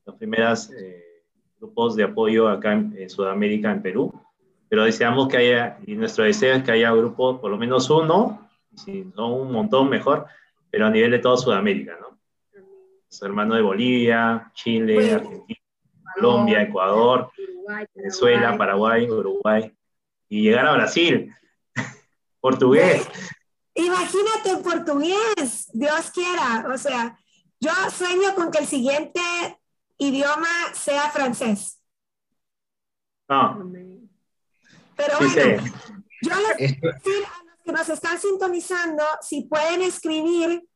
los 0.04 0.16
primeros 0.16 0.70
eh, 0.72 1.22
grupos 1.58 1.96
de 1.96 2.02
apoyo 2.02 2.48
acá 2.48 2.72
en, 2.72 3.08
Sudamérica, 3.08 3.70
en 3.70 3.80
Perú, 3.80 4.12
pero 4.68 4.84
deseamos 4.84 5.28
que 5.28 5.36
haya, 5.38 5.78
y 5.86 5.94
nuestro 5.94 6.24
deseo 6.24 6.56
es 6.56 6.64
que 6.64 6.72
haya 6.72 6.90
grupos, 6.92 7.40
por 7.40 7.50
lo 7.50 7.56
menos 7.56 7.88
uno, 7.88 8.50
si 8.74 9.10
son 9.14 9.32
un 9.32 9.52
montón 9.52 9.88
mejor, 9.88 10.26
pero 10.70 10.86
a 10.86 10.90
nivel 10.90 11.12
de 11.12 11.20
toda 11.20 11.36
Sudamérica, 11.36 11.96
¿no? 12.00 12.12
Los 13.12 13.20
hermanos 13.20 13.59
de 13.59 13.62
Bolivia, 13.62 14.51
Chile, 14.55 15.12
Argentina 15.12 15.61
Colombia, 16.14 16.62
Ecuador, 16.62 17.31
Venezuela, 17.94 18.57
Paraguay, 18.57 19.07
Uruguay, 19.07 19.70
y 20.31 20.44
llegar 20.44 20.66
a 20.66 20.72
Brasil. 20.72 21.31
portugués. 22.40 23.07
Imagínate 23.75 24.57
portugués, 24.64 25.68
Dios 25.75 26.11
quiera. 26.11 26.64
O 26.72 26.79
sea, 26.79 27.18
yo 27.61 27.70
sueño 27.94 28.35
con 28.35 28.51
que 28.51 28.61
el 28.61 28.66
siguiente 28.66 29.20
idioma 29.98 30.72
sea 30.72 31.11
francés. 31.11 31.83
Ah. 33.29 33.59
Pero 34.96 35.18
bueno, 35.18 35.62
yo 36.22 36.33
les 36.48 36.57
quiero 36.57 36.94
decir 36.94 37.25
a 37.27 37.44
los 37.44 37.57
que 37.62 37.72
nos 37.72 37.88
están 37.90 38.18
sintonizando 38.18 39.05
si 39.20 39.42
pueden 39.42 39.83
escribir 39.83 40.66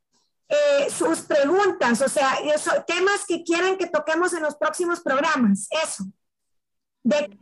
eh, 0.48 0.88
sus 0.90 1.20
preguntas, 1.20 2.00
o 2.00 2.09
sea, 2.09 2.38
temas 2.87 3.24
que 3.26 3.42
quieran 3.42 3.76
que 3.76 3.88
toquemos 3.88 4.32
en 4.32 4.42
los 4.42 4.56
próximos 4.56 5.00
programas, 5.00 5.68
eso. 5.82 6.04
De 7.02 7.37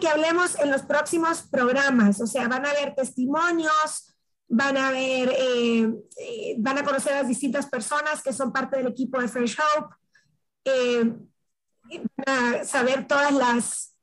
que 0.00 0.08
hablemos 0.08 0.58
en 0.60 0.70
los 0.70 0.82
próximos 0.82 1.42
programas, 1.42 2.20
o 2.20 2.26
sea, 2.26 2.48
van 2.48 2.64
a 2.64 2.70
haber 2.70 2.94
testimonios, 2.94 4.14
van 4.48 4.76
a 4.76 4.90
ver, 4.90 5.30
eh, 5.36 5.94
eh, 6.16 6.56
van 6.58 6.78
a 6.78 6.84
conocer 6.84 7.12
a 7.12 7.18
las 7.18 7.28
distintas 7.28 7.66
personas 7.66 8.22
que 8.22 8.32
son 8.32 8.52
parte 8.52 8.76
del 8.76 8.86
equipo 8.86 9.20
de 9.20 9.28
Fresh 9.28 9.56
Hope, 9.60 9.96
van 12.26 12.60
a 12.60 12.64
saber 12.64 13.06
todas 13.06 13.32
las 13.32 13.93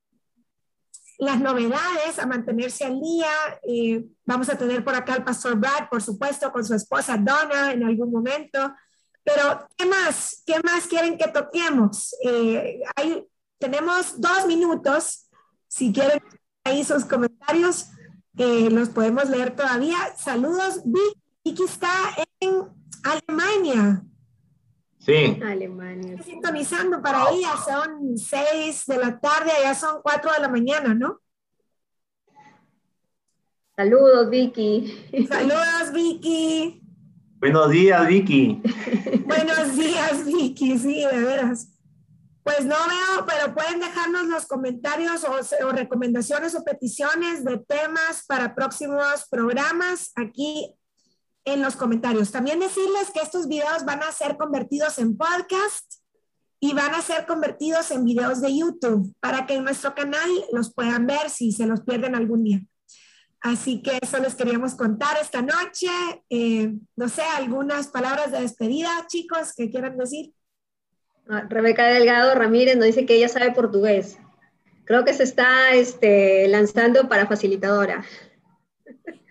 las 1.22 1.40
novedades, 1.40 2.18
a 2.18 2.26
mantenerse 2.26 2.84
al 2.84 3.00
día. 3.00 3.30
Eh, 3.62 4.04
vamos 4.26 4.50
a 4.50 4.58
tener 4.58 4.84
por 4.84 4.96
acá 4.96 5.14
al 5.14 5.24
pastor 5.24 5.56
Brad, 5.56 5.88
por 5.88 6.02
supuesto, 6.02 6.52
con 6.52 6.66
su 6.66 6.74
esposa 6.74 7.16
Donna 7.16 7.72
en 7.72 7.84
algún 7.84 8.12
momento. 8.12 8.74
Pero, 9.24 9.68
¿qué 9.78 9.86
más? 9.86 10.42
¿Qué 10.48 10.60
más 10.64 10.88
quieren 10.88 11.20
que 11.20 11.28
toquemos? 11.28 12.16
Eh, 12.26 12.82
tenemos 13.60 14.20
dos 14.20 14.48
minutos. 14.48 15.28
Si 15.68 15.94
quieren 15.94 16.24
ahí 16.64 16.84
sus 16.84 17.06
comentarios, 17.06 17.90
eh, 18.40 18.72
los 18.72 18.90
podemos 18.90 19.30
leer 19.30 19.56
todavía. 19.56 19.98
Saludos, 20.18 20.82
Vicky 20.86 21.64
está 21.64 21.92
en 22.40 22.68
Alemania. 23.04 24.02
Sí. 25.02 25.40
Alemania. 25.44 26.22
Sintonizando 26.22 27.02
para 27.02 27.32
ella, 27.32 27.54
son 27.58 28.18
seis 28.18 28.86
de 28.86 28.98
la 28.98 29.20
tarde, 29.20 29.50
ya 29.64 29.74
son 29.74 30.00
cuatro 30.04 30.32
de 30.32 30.40
la 30.40 30.48
mañana, 30.48 30.94
¿no? 30.94 31.20
Saludos, 33.76 34.30
Vicky. 34.30 35.28
Saludos, 35.28 35.92
Vicky. 35.92 36.84
Buenos 37.40 37.72
días, 37.72 38.08
Vicky. 38.08 38.62
Buenos 39.26 39.76
días, 39.76 40.24
Vicky, 40.24 40.78
sí, 40.78 41.04
de 41.04 41.20
veras. 41.20 41.68
Pues 42.44 42.64
no 42.66 42.76
veo, 42.76 43.26
pero 43.26 43.56
pueden 43.56 43.80
dejarnos 43.80 44.28
los 44.28 44.46
comentarios 44.46 45.24
o, 45.24 45.68
o 45.68 45.72
recomendaciones 45.72 46.54
o 46.54 46.64
peticiones 46.64 47.44
de 47.44 47.58
temas 47.58 48.24
para 48.28 48.54
próximos 48.54 49.28
programas 49.32 50.12
aquí 50.16 50.76
en 51.46 51.62
los 51.62 51.76
comentarios. 51.76 52.32
También 52.32 52.60
decirles 52.60 53.12
que 53.14 53.22
estos 53.22 53.48
videos 53.48 53.86
van 53.86 54.04
a 54.04 54.12
ser 54.12 54.38
convertidos 54.38 55.00
en 55.00 55.18
podcast 55.18 56.02
y 56.60 56.74
van 56.74 56.94
a 56.94 57.02
ser 57.02 57.26
convertidos 57.26 57.90
en 57.92 58.06
videos 58.06 58.42
de 58.42 58.56
YouTube 58.56 59.14
para 59.20 59.48
que 59.48 59.56
en 59.56 59.64
nuestro 59.64 59.96
canal 59.96 60.30
los 60.52 60.74
puedan 60.74 61.08
ver 61.08 61.30
si 61.30 61.52
se 61.52 61.66
los 61.66 61.82
pierden 61.82 62.16
algún 62.16 62.44
día. 62.44 62.62
Así 63.42 63.82
que 63.82 63.98
eso 64.00 64.20
les 64.20 64.36
queríamos 64.36 64.76
contar 64.76 65.18
esta 65.20 65.42
noche. 65.42 65.90
Eh, 66.30 66.72
no 66.96 67.10
sé, 67.10 67.24
algunas 67.24 67.88
palabras 67.88 68.32
de 68.32 68.42
despedida, 68.42 68.90
chicos, 69.08 69.54
que 69.58 69.72
quieran 69.72 69.98
decir. 69.98 70.32
Ah, 71.28 71.48
Rebeca 71.50 71.88
Delgado 71.88 72.36
Ramírez 72.36 72.78
nos 72.78 72.86
dice 72.86 73.08
que 73.08 73.16
ella 73.16 73.28
sabe 73.28 73.52
portugués. 73.52 74.20
Creo 74.86 75.04
que 75.04 75.16
se 75.16 75.24
está 75.24 75.74
este, 75.74 76.48
lanzando 76.50 77.10
para 77.10 77.26
facilitadora. 77.26 78.06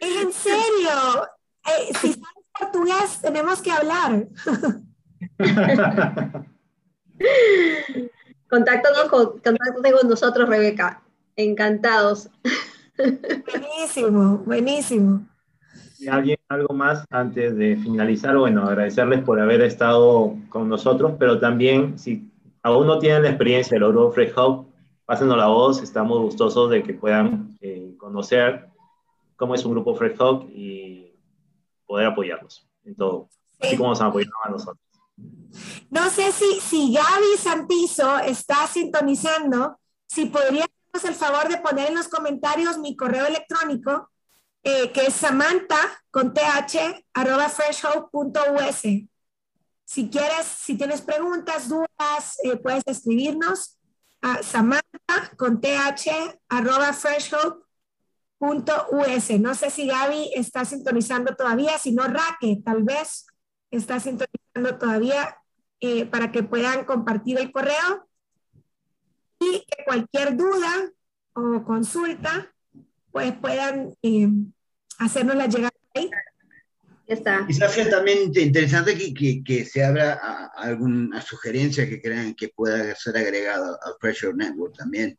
¿Es 0.01 0.23
en 0.23 0.33
serio? 0.33 1.29
Eh, 1.67 1.93
si 2.01 2.13
sabes 2.13 2.45
portugués, 2.59 3.21
tenemos 3.23 3.61
que 3.63 3.71
hablar. 3.71 4.27
Contáctanos 8.49 9.05
con, 9.11 9.39
contáctate 9.39 9.93
con 9.93 10.09
nosotros, 10.09 10.49
Rebeca. 10.49 11.03
Encantados. 11.37 12.29
Buenísimo, 12.97 14.39
buenísimo. 14.39 15.27
¿Y 15.99 16.09
alguien 16.09 16.39
algo 16.49 16.75
más 16.75 17.05
antes 17.11 17.57
de 17.57 17.77
finalizar? 17.77 18.37
Bueno, 18.37 18.65
agradecerles 18.65 19.23
por 19.23 19.39
haber 19.39 19.61
estado 19.61 20.35
con 20.49 20.69
nosotros, 20.69 21.13
pero 21.19 21.39
también 21.39 21.99
si 21.99 22.31
aún 22.63 22.87
no 22.87 22.99
tienen 22.99 23.23
la 23.23 23.29
experiencia 23.29 23.75
del 23.75 23.85
Oro 23.85 24.11
Fresh 24.11 24.33
Hub, 24.37 24.67
pásenos 25.05 25.37
la 25.37 25.49
voz, 25.49 25.83
estamos 25.83 26.19
gustosos 26.21 26.71
de 26.71 26.83
que 26.83 26.95
puedan 26.95 27.57
eh, 27.61 27.95
conocer 27.99 28.69
cómo 29.37 29.55
es 29.55 29.65
un 29.65 29.73
grupo 29.73 29.95
Fresh 29.95 30.21
Hub 30.21 30.49
y 30.51 31.10
poder 31.91 32.07
apoyarlos 32.07 32.65
en 32.85 32.95
todo, 32.95 33.29
así 33.59 33.77
como 33.77 33.89
nos 33.89 34.01
han 34.01 34.09
apoyado 34.09 34.33
a 34.45 34.51
nosotros. 34.51 34.79
No 35.91 36.09
sé 36.09 36.31
si, 36.31 36.61
si 36.61 36.93
Gaby 36.93 37.37
Santizo 37.37 38.21
está 38.21 38.69
sintonizando, 38.69 39.77
si 40.07 40.27
podría 40.27 40.67
el 41.05 41.15
favor 41.15 41.49
de 41.49 41.57
poner 41.57 41.89
en 41.89 41.97
los 41.97 42.07
comentarios 42.07 42.79
mi 42.79 42.95
correo 42.95 43.27
electrónico, 43.27 44.09
eh, 44.63 44.93
que 44.93 45.07
es 45.07 45.15
samantha 45.15 45.81
con 46.13 46.33
th 46.33 47.05
arroba 47.13 47.49
freshhope.us. 47.49 48.83
Si 49.85 50.11
quieres, 50.11 50.47
si 50.47 50.77
tienes 50.77 51.01
preguntas, 51.01 51.69
dudas, 51.69 52.39
eh, 52.45 52.57
puedes 52.57 52.85
escribirnos 52.87 53.79
a 54.23 54.45
samantha 54.45 55.33
con 55.37 55.61
th 55.61 56.39
arroba 56.49 56.93
freshhope.us. 58.41 59.41
No 59.41 59.55
sé 59.55 59.71
si 59.71 59.87
Gaby 59.87 60.33
está 60.35 60.65
sintonizando 60.65 61.35
todavía, 61.35 61.79
si 61.79 61.93
no, 61.93 62.05
Raque, 62.05 62.61
tal 62.65 62.83
vez 62.83 63.27
está 63.71 64.01
sintonizando 64.01 64.79
todavía 64.79 65.37
eh, 65.81 66.07
para 66.07 66.33
que 66.33 66.43
puedan 66.43 66.85
compartir 66.85 67.39
el 67.39 67.53
correo 67.53 68.09
y 69.39 69.61
que 69.61 69.85
cualquier 69.85 70.37
duda 70.37 70.91
o 71.35 71.65
consulta 71.65 72.53
pues 73.11 73.33
puedan 73.33 73.95
eh, 74.03 74.29
hacernos 74.99 75.37
la 75.37 75.47
llegada 75.47 75.73
ahí. 75.95 76.11
está. 77.07 77.45
Quizás 77.47 77.73
sea 77.73 77.91
también 77.91 78.33
interesante 78.35 78.97
que, 78.97 79.13
que, 79.15 79.43
que 79.43 79.65
se 79.65 79.85
abra 79.85 80.13
a, 80.13 80.45
a 80.47 80.63
alguna 80.63 81.21
sugerencia 81.23 81.89
que 81.89 82.01
crean 82.01 82.35
que 82.35 82.49
pueda 82.49 82.95
ser 82.95 83.17
agregado 83.17 83.79
al 83.83 83.95
Pressure 84.01 84.35
Network 84.35 84.77
también. 84.77 85.19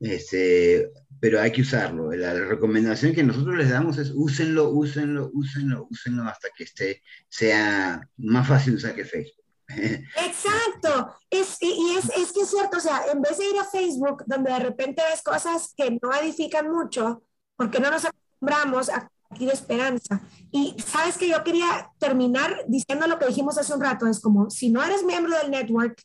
Este, 0.00 0.90
pero 1.20 1.40
hay 1.40 1.52
que 1.52 1.62
usarlo. 1.62 2.10
La, 2.12 2.32
recomendación 2.32 3.14
que 3.14 3.22
nosotros 3.22 3.56
les 3.56 3.70
damos 3.70 3.98
es 3.98 4.10
úsenlo, 4.14 4.70
úsenlo, 4.70 5.30
úsenlo, 5.34 5.86
úsenlo 5.90 6.24
hasta 6.24 6.48
que 6.56 6.64
esté, 6.64 7.02
sea 7.28 8.00
más 8.16 8.48
fácil 8.48 8.74
usar 8.74 8.94
que 8.94 9.04
Facebook. 9.04 9.44
Exacto, 9.68 11.14
es, 11.28 11.58
y 11.60 11.94
es, 11.96 12.06
es 12.16 12.32
que 12.32 12.40
es 12.40 12.50
cierto, 12.50 12.78
o 12.78 12.80
sea, 12.80 13.02
en 13.12 13.20
vez 13.22 13.38
de 13.38 13.50
ir 13.50 13.58
a 13.58 13.64
Facebook, 13.64 14.24
donde 14.26 14.50
de 14.50 14.58
repente 14.58 15.02
ves 15.08 15.22
cosas 15.22 15.72
que 15.76 15.96
no 16.02 16.12
edifican 16.20 16.72
mucho, 16.72 17.22
porque 17.54 17.78
no 17.78 17.90
nos 17.90 18.04
acostumbramos 18.04 18.88
a 18.88 19.08
compartir 19.08 19.50
esperanza. 19.50 20.20
Y 20.50 20.74
sabes 20.84 21.16
que 21.18 21.28
yo 21.28 21.44
quería 21.44 21.92
terminar 21.98 22.64
diciendo 22.66 23.06
lo 23.06 23.18
que 23.18 23.26
dijimos 23.26 23.58
hace 23.58 23.72
un 23.74 23.80
rato, 23.80 24.08
es 24.08 24.18
como, 24.20 24.50
si 24.50 24.70
no 24.70 24.82
eres 24.82 25.04
miembro 25.04 25.38
del 25.38 25.52
network, 25.52 26.02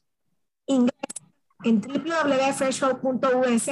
ingresa 0.67 0.93
en 1.63 1.81
www.freshhope.us. 1.81 3.69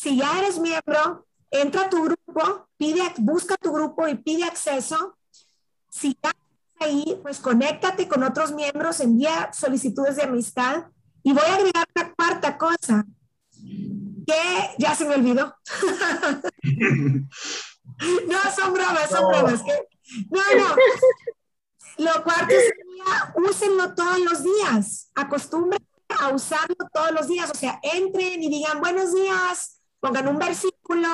Si 0.00 0.16
ya 0.16 0.38
eres 0.38 0.58
miembro, 0.58 1.26
entra 1.50 1.82
a 1.82 1.90
tu 1.90 2.02
grupo, 2.02 2.70
pide, 2.78 3.02
busca 3.18 3.58
tu 3.58 3.70
grupo 3.70 4.08
y 4.08 4.14
pide 4.14 4.44
acceso. 4.44 5.18
Si 5.90 6.16
ya 6.22 6.32
ahí, 6.78 7.20
pues 7.20 7.38
conéctate 7.38 8.08
con 8.08 8.22
otros 8.22 8.50
miembros, 8.52 9.00
envía 9.00 9.52
solicitudes 9.52 10.16
de 10.16 10.22
amistad. 10.22 10.86
Y 11.22 11.34
voy 11.34 11.42
a 11.46 11.54
agregar 11.56 11.86
una 11.94 12.14
cuarta 12.14 12.56
cosa, 12.56 13.04
que 14.26 14.70
ya 14.78 14.94
se 14.94 15.04
me 15.04 15.16
olvidó. 15.16 15.54
no, 18.26 18.38
son 18.56 18.72
bromas, 18.72 19.10
son 19.10 19.28
bromas. 19.28 19.62
No, 20.30 20.40
no. 20.56 20.76
Lo 21.98 22.24
cuarto 22.24 22.54
sería, 22.54 23.34
úsenlo 23.34 23.94
todos 23.94 24.18
los 24.18 24.42
días. 24.42 25.10
Acostúmbrense 25.14 25.84
a 26.18 26.30
usarlo 26.30 26.88
todos 26.90 27.10
los 27.10 27.28
días. 27.28 27.50
O 27.50 27.54
sea, 27.54 27.78
entren 27.82 28.42
y 28.42 28.48
digan 28.48 28.80
buenos 28.80 29.14
días, 29.14 29.79
pongan 30.00 30.28
un 30.28 30.38
versículo, 30.38 31.08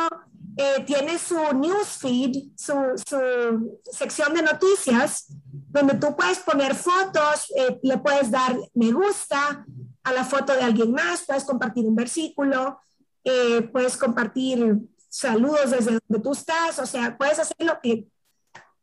eh, 0.56 0.82
tiene 0.86 1.18
su 1.18 1.36
newsfeed, 1.36 2.52
su, 2.56 2.72
su, 3.06 3.80
sección 3.82 4.32
de 4.32 4.42
noticias, 4.42 5.26
donde 5.50 5.94
tú 5.96 6.16
puedes 6.16 6.38
poner 6.38 6.74
fotos, 6.74 7.52
eh, 7.56 7.78
le 7.82 7.98
puedes 7.98 8.30
dar 8.30 8.56
me 8.74 8.90
gusta 8.92 9.66
a 10.02 10.12
la 10.12 10.24
foto 10.24 10.54
de 10.54 10.62
alguien 10.62 10.92
más, 10.92 11.24
puedes 11.26 11.44
compartir 11.44 11.84
un 11.84 11.94
versículo, 11.96 12.80
eh, 13.24 13.62
puedes 13.72 13.96
compartir 13.96 14.76
saludos 15.08 15.72
desde 15.72 15.98
donde 15.98 16.22
tú 16.22 16.32
estás, 16.32 16.78
o 16.78 16.86
sea, 16.86 17.18
puedes 17.18 17.38
hacer 17.38 17.56
lo 17.66 17.80
que, 17.82 18.06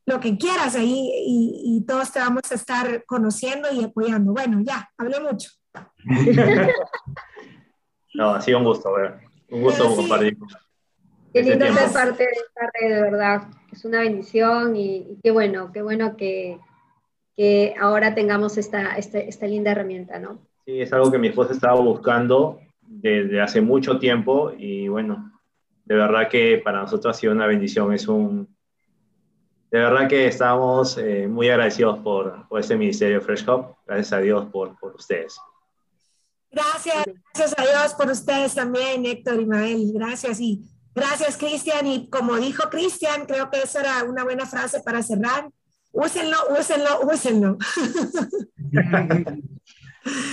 lo 0.06 0.20
que 0.20 0.38
quieras 0.38 0.76
ahí 0.76 1.10
y, 1.26 1.84
todos 1.88 2.12
te 2.12 2.20
vamos 2.20 2.44
a 2.52 2.56
estar 2.56 3.06
conociendo 3.06 3.72
y 3.72 3.84
apoyando. 3.84 4.34
Bueno, 4.34 4.62
ya, 4.64 4.90
hablé 4.98 5.20
mucho. 5.20 5.50
no, 8.14 8.36
ha 8.36 8.42
sido 8.42 8.60
un 8.60 8.66
gusto, 8.66 8.94
ver. 8.94 9.33
Un 9.54 9.62
gusto 9.62 9.90
sí. 9.90 9.96
compartir. 9.96 10.38
Qué 11.34 11.44
lindo 11.44 11.66
ser 11.66 11.92
parte 11.92 12.24
de 12.24 12.32
esta 12.32 12.70
red, 12.74 12.96
de 12.96 13.02
verdad. 13.02 13.44
Es 13.72 13.86
una 13.86 14.00
bendición 14.00 14.76
y, 14.76 14.98
y 14.98 15.18
qué 15.24 15.32
bueno, 15.32 15.72
qué 15.72 15.82
bueno 15.82 16.16
que, 16.18 16.60
que 17.36 17.74
ahora 17.80 18.14
tengamos 18.14 18.58
esta, 18.58 18.96
esta, 18.96 19.20
esta, 19.20 19.48
linda 19.48 19.72
herramienta, 19.72 20.20
¿no? 20.20 20.40
Sí, 20.66 20.82
es 20.82 20.94
algo 20.94 21.12
que 21.12 21.18
mi 21.18 21.30
esposa 21.30 21.54
estaba 21.54 21.80
buscando 21.80 22.60
desde 22.82 23.42
hace 23.42 23.62
mucho 23.62 23.98
tiempo 23.98 24.52
y 24.58 24.88
bueno, 24.88 25.32
de 25.86 25.96
verdad 25.96 26.30
que 26.30 26.62
para 26.64 26.82
nosotros 26.82 27.16
ha 27.16 27.20
sido 27.20 27.34
una 27.34 27.48
bendición. 27.48 27.94
Es 27.94 28.08
un, 28.08 28.48
de 29.72 29.80
verdad 29.80 30.08
que 30.08 30.28
estamos 30.28 30.98
eh, 30.98 31.28
muy 31.28 31.50
agradecidos 31.50 32.00
por, 32.00 32.48
por 32.48 32.60
este 32.60 32.76
ministerio 32.76 33.22
Fresh 33.22 33.48
Hub. 33.50 33.76
Gracias 33.86 34.14
a 34.14 34.20
Dios 34.20 34.46
por, 34.52 34.78
por 34.80 34.96
ustedes. 34.96 35.40
Gracias, 36.54 37.04
gracias 37.34 37.56
a 37.58 37.62
Dios 37.64 37.94
por 37.96 38.12
ustedes 38.12 38.54
también, 38.54 39.06
Héctor 39.06 39.42
y 39.42 39.46
Mael. 39.46 39.92
Gracias 39.94 40.40
y 40.40 40.64
gracias, 40.94 41.36
Cristian. 41.36 41.88
Y 41.88 42.10
como 42.10 42.36
dijo 42.38 42.70
Cristian, 42.70 43.26
creo 43.26 43.50
que 43.50 43.64
esa 43.64 43.82
era 43.82 44.04
una 44.04 44.24
buena 44.24 44.46
frase 44.46 44.82
para 44.82 45.02
cerrar. 45.02 45.50
Úsenlo, 45.92 46.38
úsenlo, 46.58 47.02
úsenlo. 47.02 47.58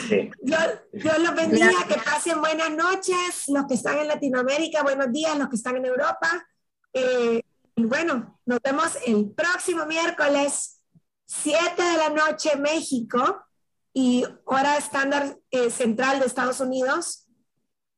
Sí. 0.09 0.28
Dios, 0.42 0.62
Dios 0.92 1.18
los 1.20 1.35
bendiga, 1.35 1.70
que 1.87 1.94
pasen 2.04 2.40
buenas 2.40 2.70
noches, 2.72 3.44
los 3.46 3.66
que 3.66 3.74
están 3.74 3.98
en 3.98 4.09
Latinoamérica, 4.09 4.83
buenos 4.83 5.12
días, 5.12 5.38
los 5.38 5.48
que 5.48 5.54
están 5.54 5.76
en 5.76 5.85
Europa. 5.85 6.44
Eh, 6.92 7.40
y 7.76 7.85
bueno, 7.85 8.40
nos 8.46 8.61
vemos 8.62 8.98
el 9.06 9.30
próximo 9.30 9.87
miércoles, 9.87 10.83
7 11.26 11.80
de 11.80 11.96
la 11.96 12.09
noche, 12.11 12.56
México, 12.56 13.44
y 13.92 14.24
hora 14.44 14.76
estándar 14.76 15.37
eh, 15.50 15.70
central 15.70 16.20
de 16.20 16.26
Estados 16.26 16.61
Unidos, 16.61 17.26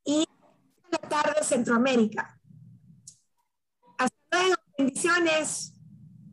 y 0.05 0.25
la 0.91 0.99
tarde, 0.99 1.43
Centroamérica. 1.43 2.39
Hasta 3.99 4.17
luego, 4.33 4.55
bendiciones. 4.77 5.75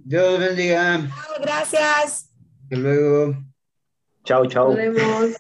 Dios 0.04 0.40
bendiga. 0.40 1.08
Gracias. 1.42 2.32
Hasta 2.64 2.76
luego. 2.76 3.38
Chao, 4.24 4.46
chao. 4.48 4.70
Nos 4.70 4.78
vemos. 4.78 5.36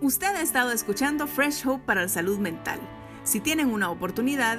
Usted 0.00 0.34
ha 0.34 0.42
estado 0.42 0.72
escuchando 0.72 1.28
Fresh 1.28 1.64
Hope 1.66 1.84
para 1.84 2.02
la 2.02 2.08
Salud 2.08 2.38
Mental. 2.38 2.80
Si 3.22 3.38
tienen 3.38 3.72
una 3.72 3.90
oportunidad, 3.90 4.58